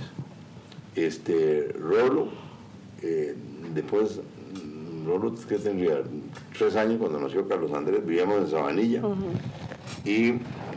[1.05, 2.29] Este, Rolo,
[3.03, 3.37] eh,
[3.73, 4.21] después
[5.07, 6.03] Rolo que tendría
[6.59, 9.03] tres años cuando nació Carlos Andrés, vivíamos en Sabanilla
[10.05, 10.31] y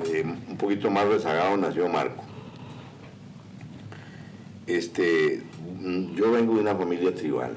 [0.05, 2.21] eh, un poquito más rezagado nació Marco.
[4.67, 5.41] Este,
[6.15, 7.55] yo vengo de una familia tribal,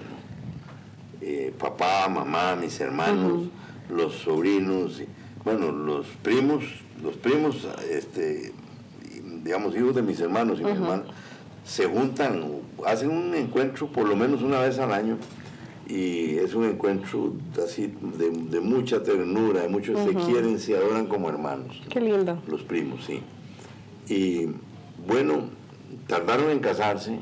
[1.20, 3.48] eh, papá, mamá, mis hermanos,
[3.90, 5.02] los sobrinos,
[5.44, 6.64] bueno, los primos,
[7.02, 8.54] los primos, este,
[9.42, 11.04] digamos, hijos de mis hermanos y mi hermana,
[11.64, 12.44] se juntan,
[12.86, 15.16] hacen un encuentro por lo menos una vez al año
[15.88, 21.28] y es un encuentro así de, mucha ternura, de muchos se quieren, se adoran como
[21.28, 21.82] hermanos.
[21.90, 22.42] Qué lindo.
[22.48, 23.20] Los primos, sí.
[24.08, 24.48] Y
[25.06, 25.50] bueno,
[26.06, 27.18] tardaron en casarse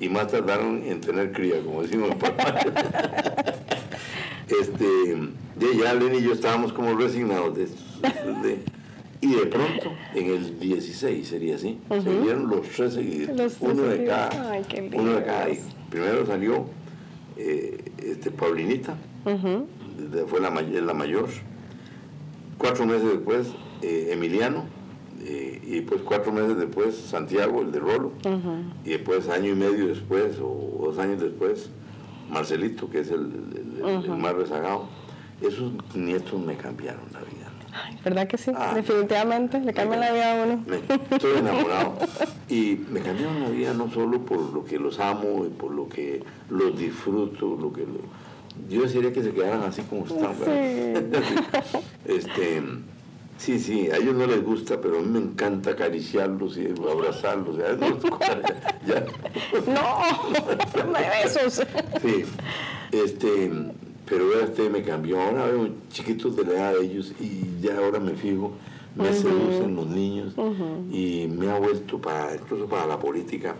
[0.00, 2.54] y más tardaron en tener cría, como decimos papá.
[4.48, 4.84] este,
[5.56, 7.68] de ya Lenny y yo estábamos como resignados de,
[9.20, 14.04] y de pronto, en el 16 sería así, se vieron los tres seguidos, uno, de
[14.04, 14.30] cada,
[14.94, 15.48] uno de cada
[15.90, 16.66] Primero salió
[17.36, 18.96] eh, este, Paulinita,
[20.28, 21.28] fue la, la, mayor.
[22.58, 23.48] Cuatro meses después,
[23.82, 24.66] eh, Emiliano,
[25.24, 28.12] eh, y pues cuatro meses después, Santiago, el de Rolo,
[28.84, 31.70] y después año y medio después, o dos años después,
[32.30, 33.32] Marcelito, que es el,
[33.84, 34.88] el más rezagado.
[35.40, 37.47] Esos nietos me cambiaron la vida.
[38.04, 38.52] ¿Verdad que sí?
[38.54, 38.72] Ah.
[38.74, 40.64] Definitivamente, le cambian la vida a uno.
[41.10, 41.94] estoy enamorado.
[42.48, 45.88] y me cambiaron la vida no solo por lo que los amo y por lo
[45.88, 47.84] que los disfruto, lo que
[48.68, 50.34] yo desearía que se quedaran así como están.
[50.38, 52.12] Sí.
[52.12, 52.62] este,
[53.38, 57.56] sí, sí, a ellos no les gusta, pero a mí me encanta acariciarlos y abrazarlos.
[57.56, 57.74] ¿ya?
[59.66, 61.62] no, me besos.
[62.02, 62.24] Sí,
[62.92, 63.50] este
[64.08, 65.20] pero este me cambió.
[65.20, 68.52] Ahora veo chiquitos de la edad de ellos y ya ahora me fijo,
[68.94, 70.34] me seducen los niños
[70.90, 73.54] y me ha vuelto para, incluso para la política,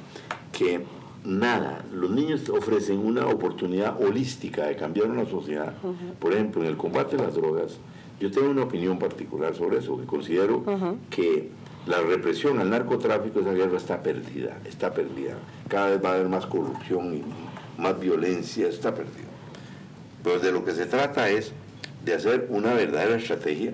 [0.53, 0.81] que
[1.25, 5.75] nada, los niños ofrecen una oportunidad holística de cambiar una sociedad.
[6.19, 7.79] Por ejemplo, en el combate a las drogas,
[8.21, 10.65] yo tengo una opinión particular sobre eso, que considero
[11.11, 11.51] que
[11.87, 15.39] la represión al narcotráfico, esa guerra está perdida, está perdida.
[15.69, 17.23] Cada vez va a haber más corrupción y
[17.81, 19.28] más violencia, está perdida.
[20.23, 21.53] Pero de lo que se trata es
[22.05, 23.73] de hacer una verdadera estrategia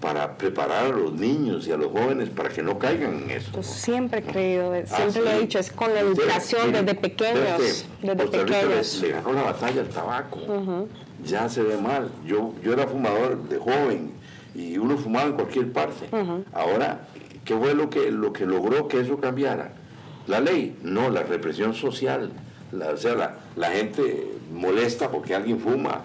[0.00, 3.62] para preparar a los niños y a los jóvenes para que no caigan en eso.
[3.62, 7.86] siempre he creído, siempre lo he dicho, es con la educación desde pequeños.
[8.00, 9.02] Desde pequeños.
[9.02, 10.38] Le, ganó la batalla al tabaco.
[11.24, 12.10] Ya se ve mal.
[12.24, 14.12] Yo, yo era fumador de joven
[14.54, 16.08] y uno fumaba en cualquier parte.
[16.52, 17.08] Ahora,
[17.44, 19.72] ¿qué fue lo que, lo que logró que eso cambiara?
[20.28, 22.30] La ley, no, la represión social.
[22.70, 26.02] La, o sea, la, la gente molesta porque alguien fuma,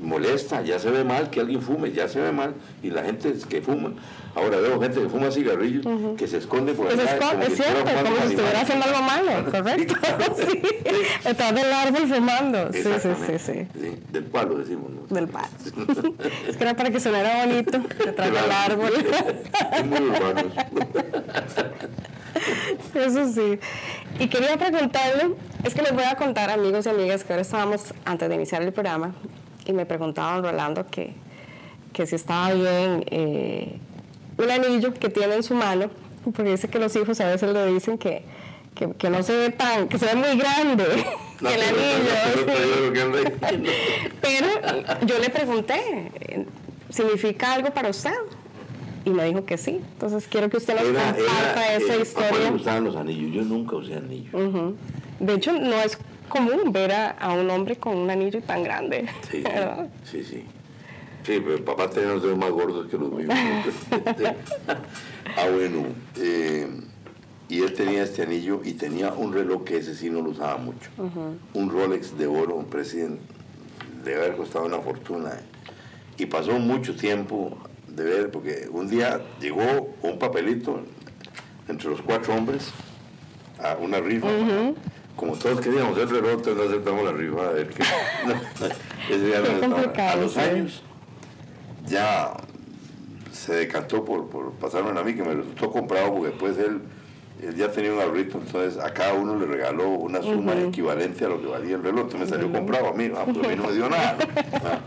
[0.00, 3.32] molesta, ya se ve mal que alguien fume, ya se ve mal, y la gente
[3.48, 3.92] que fuma.
[4.34, 5.86] Ahora veo gente que fuma cigarrillos
[6.16, 7.04] que se esconde por allá.
[7.04, 9.94] es cierto, como si estuviera haciendo algo malo, correcto.
[10.36, 10.62] sí.
[11.24, 12.72] Está del árbol fumando.
[12.72, 14.90] Sí, sí, sí, sí, Del palo decimos.
[15.08, 15.46] Del palo.
[16.48, 18.92] es que era para que sonara bonito, detrás del árbol.
[19.88, 20.14] muy.
[22.94, 23.58] Eso sí.
[24.18, 25.34] Y quería preguntarle,
[25.64, 28.62] es que les voy a contar, amigos y amigas, que ahora estábamos antes de iniciar
[28.62, 29.14] el programa
[29.64, 31.14] y me preguntaban, Rolando, que,
[31.92, 33.78] que si estaba bien eh,
[34.36, 35.90] un anillo que tiene en su mano,
[36.22, 38.24] porque dice que los hijos a veces le dicen que,
[38.74, 40.84] que, no se ve tan, que se ve muy grande
[41.40, 43.22] el anillo.
[44.20, 44.46] pero
[45.06, 46.10] yo le pregunté,
[46.90, 48.12] ¿significa algo para usted?
[49.06, 49.80] y me dijo que sí.
[49.92, 52.44] Entonces quiero que usted nos comparta esa historia.
[52.44, 54.32] me gustaban los anillos, yo nunca usé anillos.
[55.24, 55.98] De hecho, no es
[56.28, 59.08] común ver a, un hombre con un anillo tan grande.
[59.30, 59.88] Sí, ¿verdad?
[60.04, 60.44] sí, sí.
[61.24, 63.30] Sí, pero papá tenía los dedos más gordos que los míos.
[65.36, 65.86] ah, bueno.
[66.16, 66.68] Eh,
[67.48, 70.58] y él tenía este anillo y tenía un reloj que ese sí no lo usaba
[70.58, 70.90] mucho.
[71.54, 73.22] Un Rolex de oro, un presidente,
[74.04, 75.32] de haber costado una fortuna.
[76.18, 77.56] Y pasó mucho tiempo
[77.88, 80.80] de ver, porque un día llegó un papelito
[81.68, 82.70] entre los cuatro hombres
[83.62, 84.28] a una rifa.
[85.16, 87.82] Como todos queríamos el reloj, entonces aceptamos la rifa a ver qué.
[90.02, 90.82] a los años
[91.86, 92.32] ya
[93.32, 96.80] se decantó por, por pasarme a mí, que me resultó comprado, porque después él,
[97.42, 101.28] él ya tenía un ahorrito, entonces a cada uno le regaló una suma equivalente a
[101.28, 102.04] lo que valía el reloj.
[102.04, 104.16] Entonces me salió comprado a mí, ah, pues a mí no me dio nada.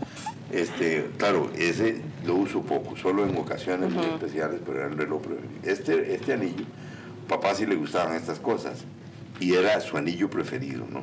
[0.50, 5.20] Este, claro, ese lo uso poco, solo en ocasiones muy especiales, pero era el reloj.
[5.62, 6.64] Este, este anillo,
[7.28, 8.86] papá sí le gustaban estas cosas
[9.40, 11.02] y era su anillo preferido, ¿no?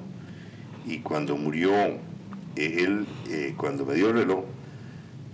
[0.86, 1.98] Y cuando murió, eh,
[2.56, 4.46] él, eh, cuando me dio el reloj,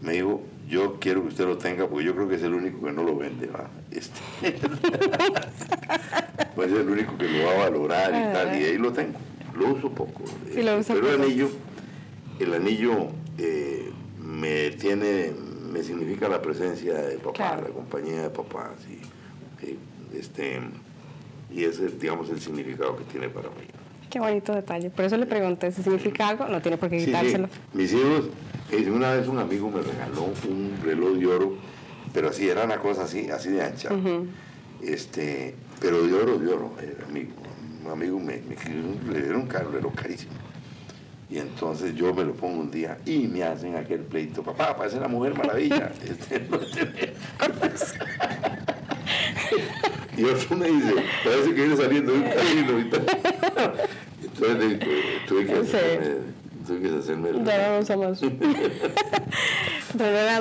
[0.02, 2.86] me dijo, yo quiero que usted lo tenga porque yo creo que es el único
[2.86, 3.70] que no lo vende, ¿va?
[3.92, 4.20] Este,
[6.56, 9.20] pues es el único que lo va a valorar y tal, y ahí lo tengo.
[9.58, 10.24] Lo uso poco.
[10.54, 11.50] pero el anillo
[12.44, 15.32] el anillo eh, me tiene,
[15.72, 19.00] me significa la presencia de papá, la compañía de papá, sí,
[20.18, 20.60] este,
[21.52, 23.68] y ese es, digamos, el significado que tiene para mí.
[24.10, 24.90] Qué bonito detalle.
[24.90, 27.48] Por eso le pregunté si significa algo, no tiene por qué quitárselo.
[27.74, 28.26] Mis hijos,
[28.92, 31.54] una vez un amigo me regaló un reloj de oro,
[32.14, 33.90] pero así era una cosa así, así de ancha.
[34.82, 36.74] este, pero de oro, de oro.
[37.86, 40.34] un amigo me, me le dieron un reloj carísimo.
[41.30, 44.44] Y entonces yo me lo pongo un día y me hacen aquel pleito.
[44.44, 45.90] Papá, parece la mujer maravilla.
[46.04, 46.46] Este,
[50.18, 50.94] y otro me dice,
[51.24, 53.06] parece que viene saliendo de un camino y tal.
[54.24, 54.80] Entonces
[55.28, 56.08] tuve que hacerme,
[56.68, 58.14] tuve que hacerme Ya no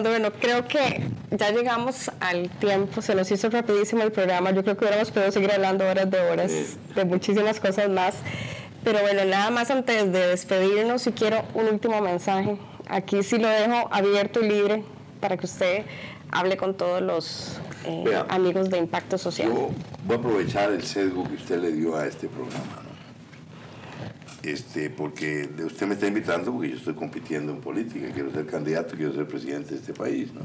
[0.11, 4.51] bueno, creo que ya llegamos al tiempo, se nos hizo rapidísimo el programa.
[4.51, 6.53] Yo creo que hubiéramos podido seguir hablando horas de horas
[6.95, 8.17] de muchísimas cosas más.
[8.85, 12.57] Pero bueno, nada más antes de despedirnos, si quiero un último mensaje.
[12.89, 14.83] Aquí sí lo dejo abierto y libre
[15.21, 15.85] para que usted
[16.33, 19.49] hable con todos los eh, amigos de Impacto Social.
[19.49, 19.71] Yo
[20.07, 22.83] voy a aprovechar el sesgo que usted le dio a este programa,
[24.43, 28.97] Este, porque usted me está invitando porque yo estoy compitiendo en política, quiero ser candidato,
[28.97, 30.43] quiero ser presidente de este país, ¿no?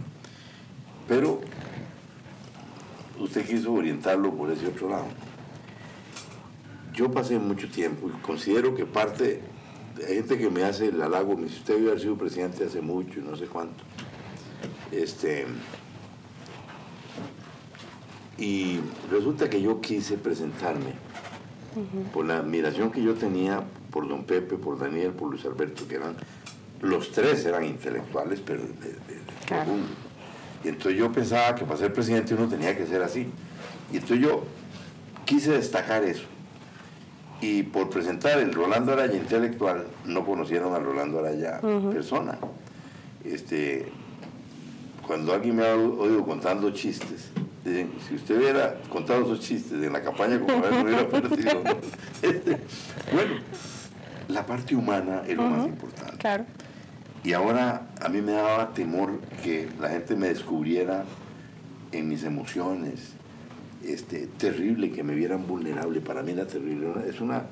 [1.08, 1.42] Pero
[3.20, 5.08] usted quiso orientarlo por ese otro lado
[6.96, 9.42] yo pasé mucho tiempo y considero que parte,
[10.08, 12.82] hay gente que me hace el halago, me dice, usted debe haber sido presidente hace
[12.82, 13.84] mucho no sé cuánto.
[14.92, 15.46] Este,
[18.38, 18.80] y
[19.10, 20.94] resulta que yo quise presentarme
[22.14, 25.96] por la admiración que yo tenía por don Pepe, por Daniel, por Luis Alberto, que
[25.96, 26.16] eran,
[26.82, 29.56] los tres eran intelectuales, pero de, de,
[30.64, 33.28] Y entonces yo pensaba que para ser presidente uno tenía que ser así.
[33.92, 34.44] Y entonces yo
[35.26, 36.26] quise destacar eso.
[37.42, 41.60] Y por presentar el Rolando Araya intelectual, no conocieron a Rolando Araya
[41.92, 42.38] persona.
[43.24, 43.92] Este,
[45.06, 47.30] cuando alguien me ha oído contando chistes,
[47.64, 51.64] dicen, si usted hubiera contado esos chistes en la campaña como no hubiera perdido.
[52.22, 52.58] Este,
[53.14, 53.36] bueno,
[54.28, 56.18] la parte humana es lo más importante.
[56.18, 56.46] Claro.
[57.24, 61.06] Y ahora a mí me daba temor que la gente me descubriera
[61.92, 63.14] en mis emociones,
[63.84, 66.88] este, terrible que me vieran vulnerable, para mí era terrible.
[67.08, 67.44] Es una,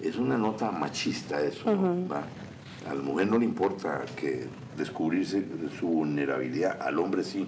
[0.00, 1.68] es una nota machista eso.
[1.68, 4.48] A la mujer no le importa que
[4.80, 5.44] descubrirse
[5.78, 7.46] su vulnerabilidad, al hombre sí.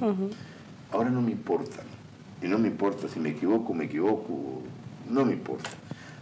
[0.92, 1.82] Ahora no me importa.
[2.42, 4.62] Y no me importa si me equivoco, me equivoco,
[5.08, 5.70] no me importa.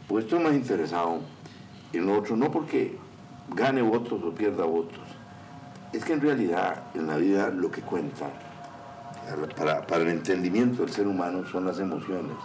[0.06, 1.20] Porque estoy más interesado
[1.92, 2.96] en lo otro, no porque
[3.54, 5.00] gane votos o pierda votos.
[5.92, 8.28] Es que en realidad en la vida lo que cuenta
[9.56, 12.36] para, para, el entendimiento del ser humano son las emociones,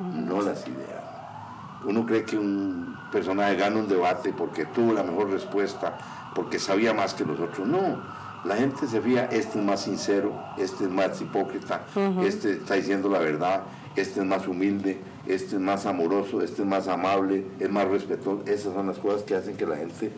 [0.00, 1.04] no las ideas.
[1.84, 5.96] Uno cree que un personaje gana un debate porque tuvo la mejor respuesta,
[6.34, 7.66] porque sabía más que los otros.
[7.66, 7.98] No,
[8.44, 11.82] la gente se fía, este es más sincero, este es más hipócrita,
[12.22, 13.62] este está diciendo la verdad,
[13.96, 18.42] este es más humilde, este es más amoroso, este es más amable, es más respetuoso.
[18.46, 20.12] Esas son las cosas que hacen que la gente...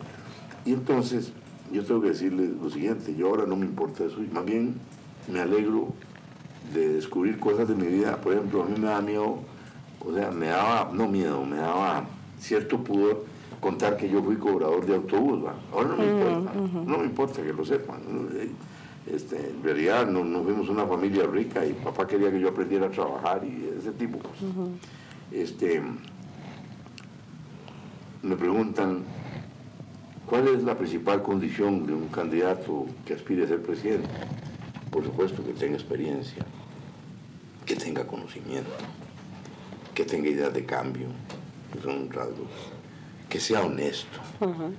[0.65, 1.33] Y entonces,
[1.73, 4.75] yo tengo que decirle lo siguiente, yo ahora no me importa eso, más bien
[5.27, 5.89] me alegro
[6.73, 8.15] de descubrir cosas de mi vida.
[8.17, 9.39] Por ejemplo, a mí me da miedo,
[9.99, 12.05] o sea, me daba, no miedo, me daba
[12.39, 13.25] cierto pudor
[13.63, 15.43] contar que yo fui cobrador de autobús.
[15.71, 16.51] Ahora no me importa,
[16.85, 18.01] no me importa que lo sepan.
[19.07, 22.89] Este, en realidad no, fuimos una familia rica y papá quería que yo aprendiera a
[22.91, 24.49] trabajar y ese tipo de cosas.
[25.31, 25.81] Este,
[28.21, 29.03] me preguntan,
[30.27, 34.09] ¿cuál es la principal condición de un candidato que aspire a ser presidente?
[34.93, 36.45] por supuesto que tenga experiencia,
[37.65, 38.69] que tenga conocimiento,
[39.95, 41.07] que tenga ideas de cambio,
[41.73, 42.47] que son rasgos,
[43.33, 44.19] que sea honesto,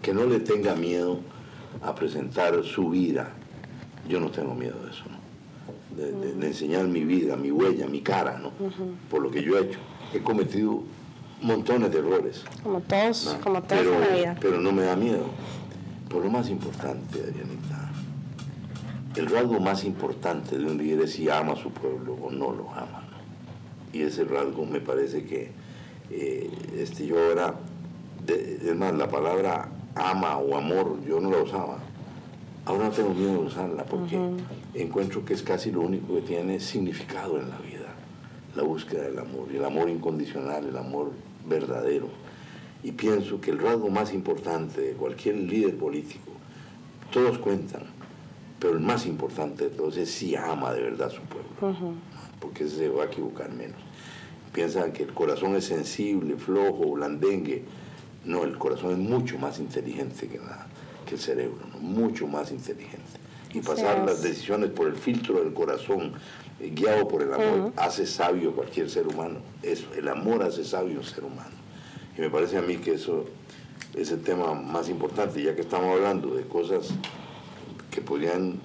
[0.00, 1.18] que no le tenga miedo
[1.82, 3.32] a presentar su vida.
[4.09, 5.02] Yo no tengo miedo de eso,
[5.96, 8.52] de, enseñar mi vida, mi huella, mi cara, ¿no?
[9.11, 9.80] por lo que yo he hecho.
[10.12, 10.84] He cometido
[11.42, 12.44] montones de errores.
[12.62, 14.36] Como todos, como todos pero, en la vida.
[14.40, 15.26] Pero no me da miedo.
[16.09, 17.90] Por lo más importante, Adrianita,
[19.16, 22.52] el rasgo más importante de un líder es si ama a su pueblo o no
[22.52, 23.02] lo ama.
[23.92, 25.50] Y ese rasgo me parece que
[26.11, 26.48] eh,
[26.78, 27.55] este, yo ahora,
[28.26, 31.78] es más, la palabra ama o amor yo no la usaba.
[32.66, 34.18] Ahora no tengo miedo de usarla porque
[34.72, 37.94] encuentro que es casi lo único que tiene significado en la vida,
[38.56, 41.12] la búsqueda del amor, el amor incondicional, el amor
[41.46, 42.08] verdadero.
[42.82, 46.32] Y pienso que el rasgo más importante de cualquier líder político,
[47.12, 47.82] todos cuentan,
[48.58, 51.94] pero el más importante de todos es si ama de verdad a su pueblo,
[52.40, 53.80] porque se va a equivocar menos.
[54.54, 57.64] Piensan que el corazón es sensible, flojo, blandengue.
[58.24, 60.40] No, el corazón es mucho más inteligente que
[61.06, 63.04] que el cerebro, mucho más inteligente.
[63.52, 66.12] Y pasar las decisiones por el filtro del corazón,
[66.60, 69.40] eh, guiado por el amor, hace sabio cualquier ser humano.
[69.62, 71.54] Eso, el amor hace sabio un ser humano.
[72.16, 73.26] Y me parece a mí que eso
[73.94, 76.88] es el tema más importante, ya que estamos hablando de cosas
[77.90, 78.60] que podrían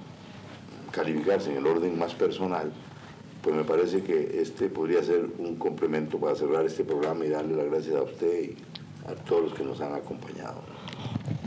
[0.92, 2.72] calificarse en el orden más personal,
[3.44, 7.56] pues me parece que este podría ser un complemento para cerrar este programa y darle
[7.56, 8.58] las gracias a usted y
[9.10, 10.62] a todos los que nos han acompañado.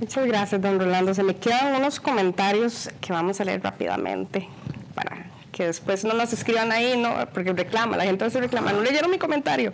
[0.00, 1.14] Muchas gracias, don Rolando.
[1.14, 4.48] Se me quedan unos comentarios que vamos a leer rápidamente
[4.94, 8.82] para que después no nos escriban ahí, no, porque reclama, la gente se reclama, no
[8.82, 9.72] leyeron mi comentario.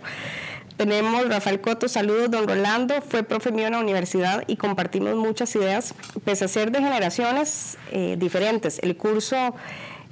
[0.77, 5.53] Tenemos Rafael Coto, saludos, don Rolando, fue profe mío en la universidad y compartimos muchas
[5.55, 8.79] ideas, pese a ser de generaciones eh, diferentes.
[8.79, 9.55] El curso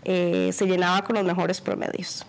[0.03, 2.25] eh, se llenaba con los mejores promedios.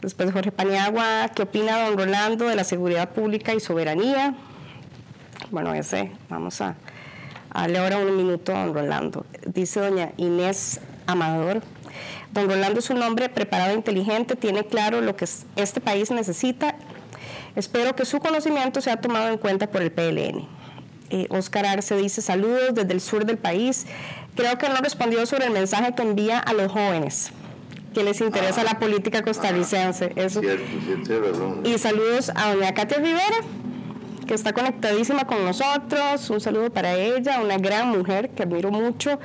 [0.00, 4.34] Después Jorge Paniagua, ¿qué opina don Rolando de la seguridad pública y soberanía?
[5.50, 6.76] Bueno, ese, vamos a,
[7.52, 9.26] darle ahora un minuto a don Rolando.
[9.46, 11.62] Dice doña Inés Amador.
[12.32, 15.26] Don Rolando es un hombre preparado e inteligente, tiene claro lo que
[15.56, 16.76] este país necesita.
[17.56, 20.46] Espero que su conocimiento sea tomado en cuenta por el PLN.
[21.10, 23.86] Eh, Oscar Arce dice saludos desde el sur del país.
[24.36, 27.32] Creo que no respondió sobre el mensaje que envía a los jóvenes
[27.92, 30.12] que les interesa la política costarricense.
[30.14, 30.40] Eso.
[31.64, 33.40] y saludos a doña Katia Rivera,
[34.30, 36.30] que está conectadísima con nosotros.
[36.30, 39.18] Un saludo para ella, una gran mujer que admiro mucho.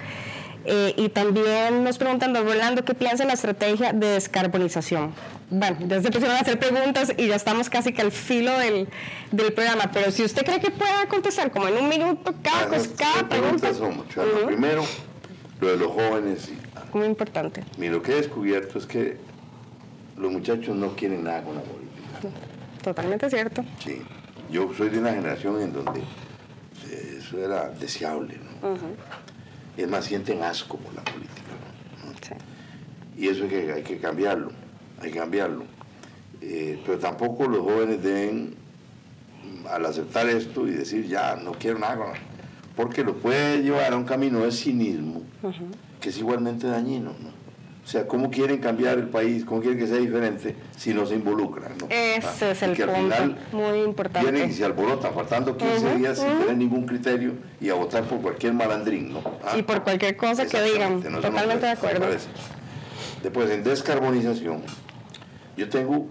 [0.66, 5.14] Eh, y también nos preguntan, don Rolando, ¿qué piensa en la estrategia de descarbonización?
[5.52, 8.88] Bueno, ya se pusieron a hacer preguntas y ya estamos casi que al filo del,
[9.32, 12.82] del programa, pero si usted cree que pueda contestar como en un minuto cada, ah,
[12.98, 13.70] cada pregunta.
[14.48, 14.84] Primero,
[15.62, 16.50] lo de los jóvenes.
[16.94, 17.64] Muy importante.
[17.78, 19.18] Mira, lo que he descubierto es que
[20.18, 22.40] los muchachos no quieren nada con la política.
[22.82, 23.64] Totalmente cierto.
[23.84, 24.02] Sí.
[24.52, 26.02] Yo soy de una generación en donde
[27.18, 28.78] eso era deseable, ¿no?
[29.78, 31.32] Es más, sienten asco por la política,
[33.18, 34.52] Y eso hay que, hay que cambiarlo,
[35.02, 35.66] hay que cambiarlo.
[36.42, 38.56] Eh, pero tampoco los jóvenes deben,
[39.70, 42.14] al aceptar esto y decir, ya, no quiero nada
[42.76, 45.22] porque lo puede llevar a un camino de cinismo,
[46.02, 47.35] que es igualmente dañino, ¿no?
[47.86, 49.46] O sea, ¿cómo quieren cambiar el país?
[49.46, 51.74] ¿Cómo quieren que sea diferente si no se involucran?
[51.88, 54.32] Ese es el punto, muy importante.
[54.32, 58.22] Vienen y se alborotan, faltando 15 días sin tener ningún criterio y a votar por
[58.22, 59.22] cualquier malandrín, ¿no?
[59.56, 62.08] y por cualquier cosa que digan, totalmente de acuerdo.
[63.22, 64.64] Después, en descarbonización,
[65.56, 66.08] yo tengo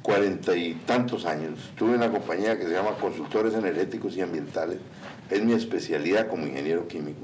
[0.00, 4.78] cuarenta y tantos años, estuve en una compañía que se llama Consultores Energéticos y Ambientales,
[5.28, 7.20] es mi especialidad como ingeniero químico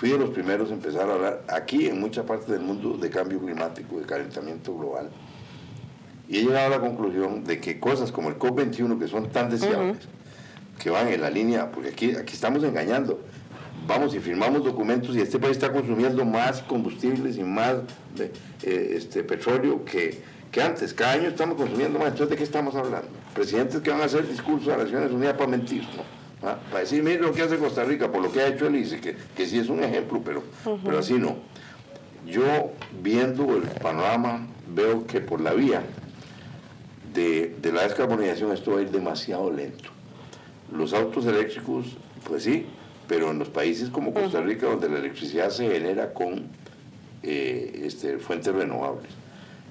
[0.00, 3.10] fui de los primeros a empezar a hablar aquí en mucha parte del mundo de
[3.10, 5.10] cambio climático, de calentamiento global.
[6.26, 9.50] Y he llegado a la conclusión de que cosas como el COP21, que son tan
[9.50, 9.98] deseables,
[10.82, 13.20] que van en la línea, porque aquí, aquí estamos engañando.
[13.86, 17.74] Vamos y firmamos documentos y este país está consumiendo más combustibles y más
[18.18, 20.94] eh, este, petróleo que, que antes.
[20.94, 22.08] Cada año estamos consumiendo más.
[22.08, 23.08] Entonces, ¿de qué estamos hablando?
[23.34, 26.19] Presidentes que van a hacer discursos a las Naciones Unidas para mentir, ¿no?
[26.42, 26.58] ¿Ah?
[26.70, 29.00] Para decir, mire lo que hace Costa Rica, por lo que ha hecho el ICE,
[29.00, 30.42] que, que sí es un ejemplo, pero,
[30.84, 31.36] pero así no.
[32.26, 32.72] Yo
[33.02, 35.82] viendo el panorama veo que por la vía
[37.12, 39.90] de, de, la descarbonización esto va a ir demasiado lento.
[40.72, 42.66] Los autos eléctricos, pues sí,
[43.08, 46.46] pero en los países como Costa Rica, donde la electricidad se genera con
[47.22, 49.10] eh, este, fuentes renovables,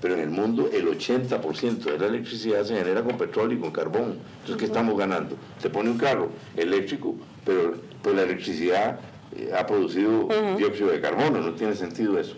[0.02, 3.72] pero en el mundo el 80% de la electricidad se genera con petróleo y con
[3.72, 4.18] carbón.
[4.40, 5.36] Entonces, ¿qué estamos ganando?
[5.60, 9.00] Se pone un carro eléctrico, pero pues la electricidad
[9.36, 10.28] eh, ha producido
[10.58, 12.36] dióxido de carbono, no tiene sentido eso.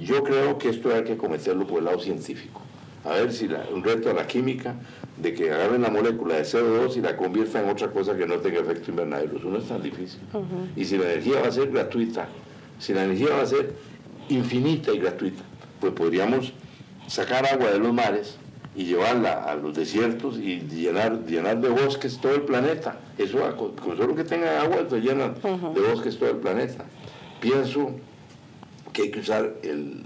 [0.00, 2.62] Yo creo que esto hay que cometerlo por el lado científico.
[3.04, 4.74] A ver si un reto a la química
[5.16, 8.36] de que agarren la molécula de CO2 y la conviertan en otra cosa que no
[8.36, 9.38] tenga efecto invernadero.
[9.38, 10.20] Eso no es tan difícil.
[10.76, 12.28] Y si la energía va a ser gratuita,
[12.78, 13.74] si la energía va a ser
[14.28, 15.42] infinita y gratuita,
[15.80, 16.52] pues podríamos
[17.10, 18.36] sacar agua de los mares
[18.76, 23.00] y llevarla a los desiertos y llenar, llenar de bosques todo el planeta.
[23.18, 26.84] Eso, con, solo que tenga agua, se llena de bosques todo el planeta.
[27.40, 27.90] Pienso
[28.92, 30.04] que hay que usar el,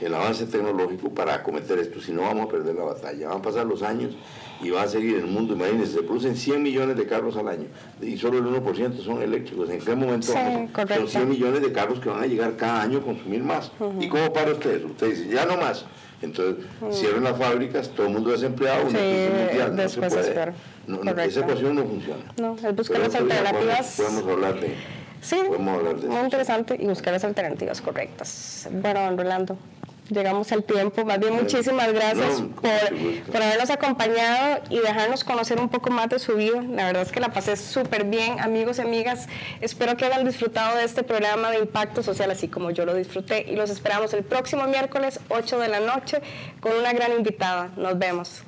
[0.00, 3.28] el avance tecnológico para acometer esto, si no vamos a perder la batalla.
[3.28, 4.16] Van a pasar los años
[4.60, 5.54] y va a seguir el mundo.
[5.54, 7.66] Imagínense, se producen 100 millones de carros al año
[8.02, 9.70] y solo el 1% son eléctricos.
[9.70, 13.02] ¿En qué momento Son 100 millones de carros que van a llegar cada año a
[13.02, 13.70] consumir más.
[14.00, 14.84] ¿Y cómo para ustedes?
[14.84, 15.86] Ustedes dicen, ya no más.
[16.22, 20.52] Entonces, cierran las fábricas, todo el mundo desempleado, una crisis mundial, no se puede.
[20.86, 22.24] No, esa ecuación no funciona.
[22.38, 23.94] No, es buscar las alternativas.
[23.96, 24.74] Podemos, hablar de...
[25.22, 28.68] Sí, podemos hablar de muy interesante y buscar las alternativas correctas.
[28.70, 29.56] Bueno, Rolando,
[30.10, 31.04] llegamos al tiempo.
[31.04, 36.18] Más bien, muchísimas gracias por, por, habernos acompañado y dejarnos conocer un poco más de
[36.18, 36.62] su vida.
[36.62, 39.28] La verdad es que la pasé súper bien, amigos y amigas.
[39.60, 43.44] Espero que hayan disfrutado de este programa de impacto social, así como yo lo disfruté.
[43.48, 46.20] Y los esperamos el próximo miércoles, 8 de la noche,
[46.60, 47.70] con una gran invitada.
[47.76, 48.44] Nos vemos.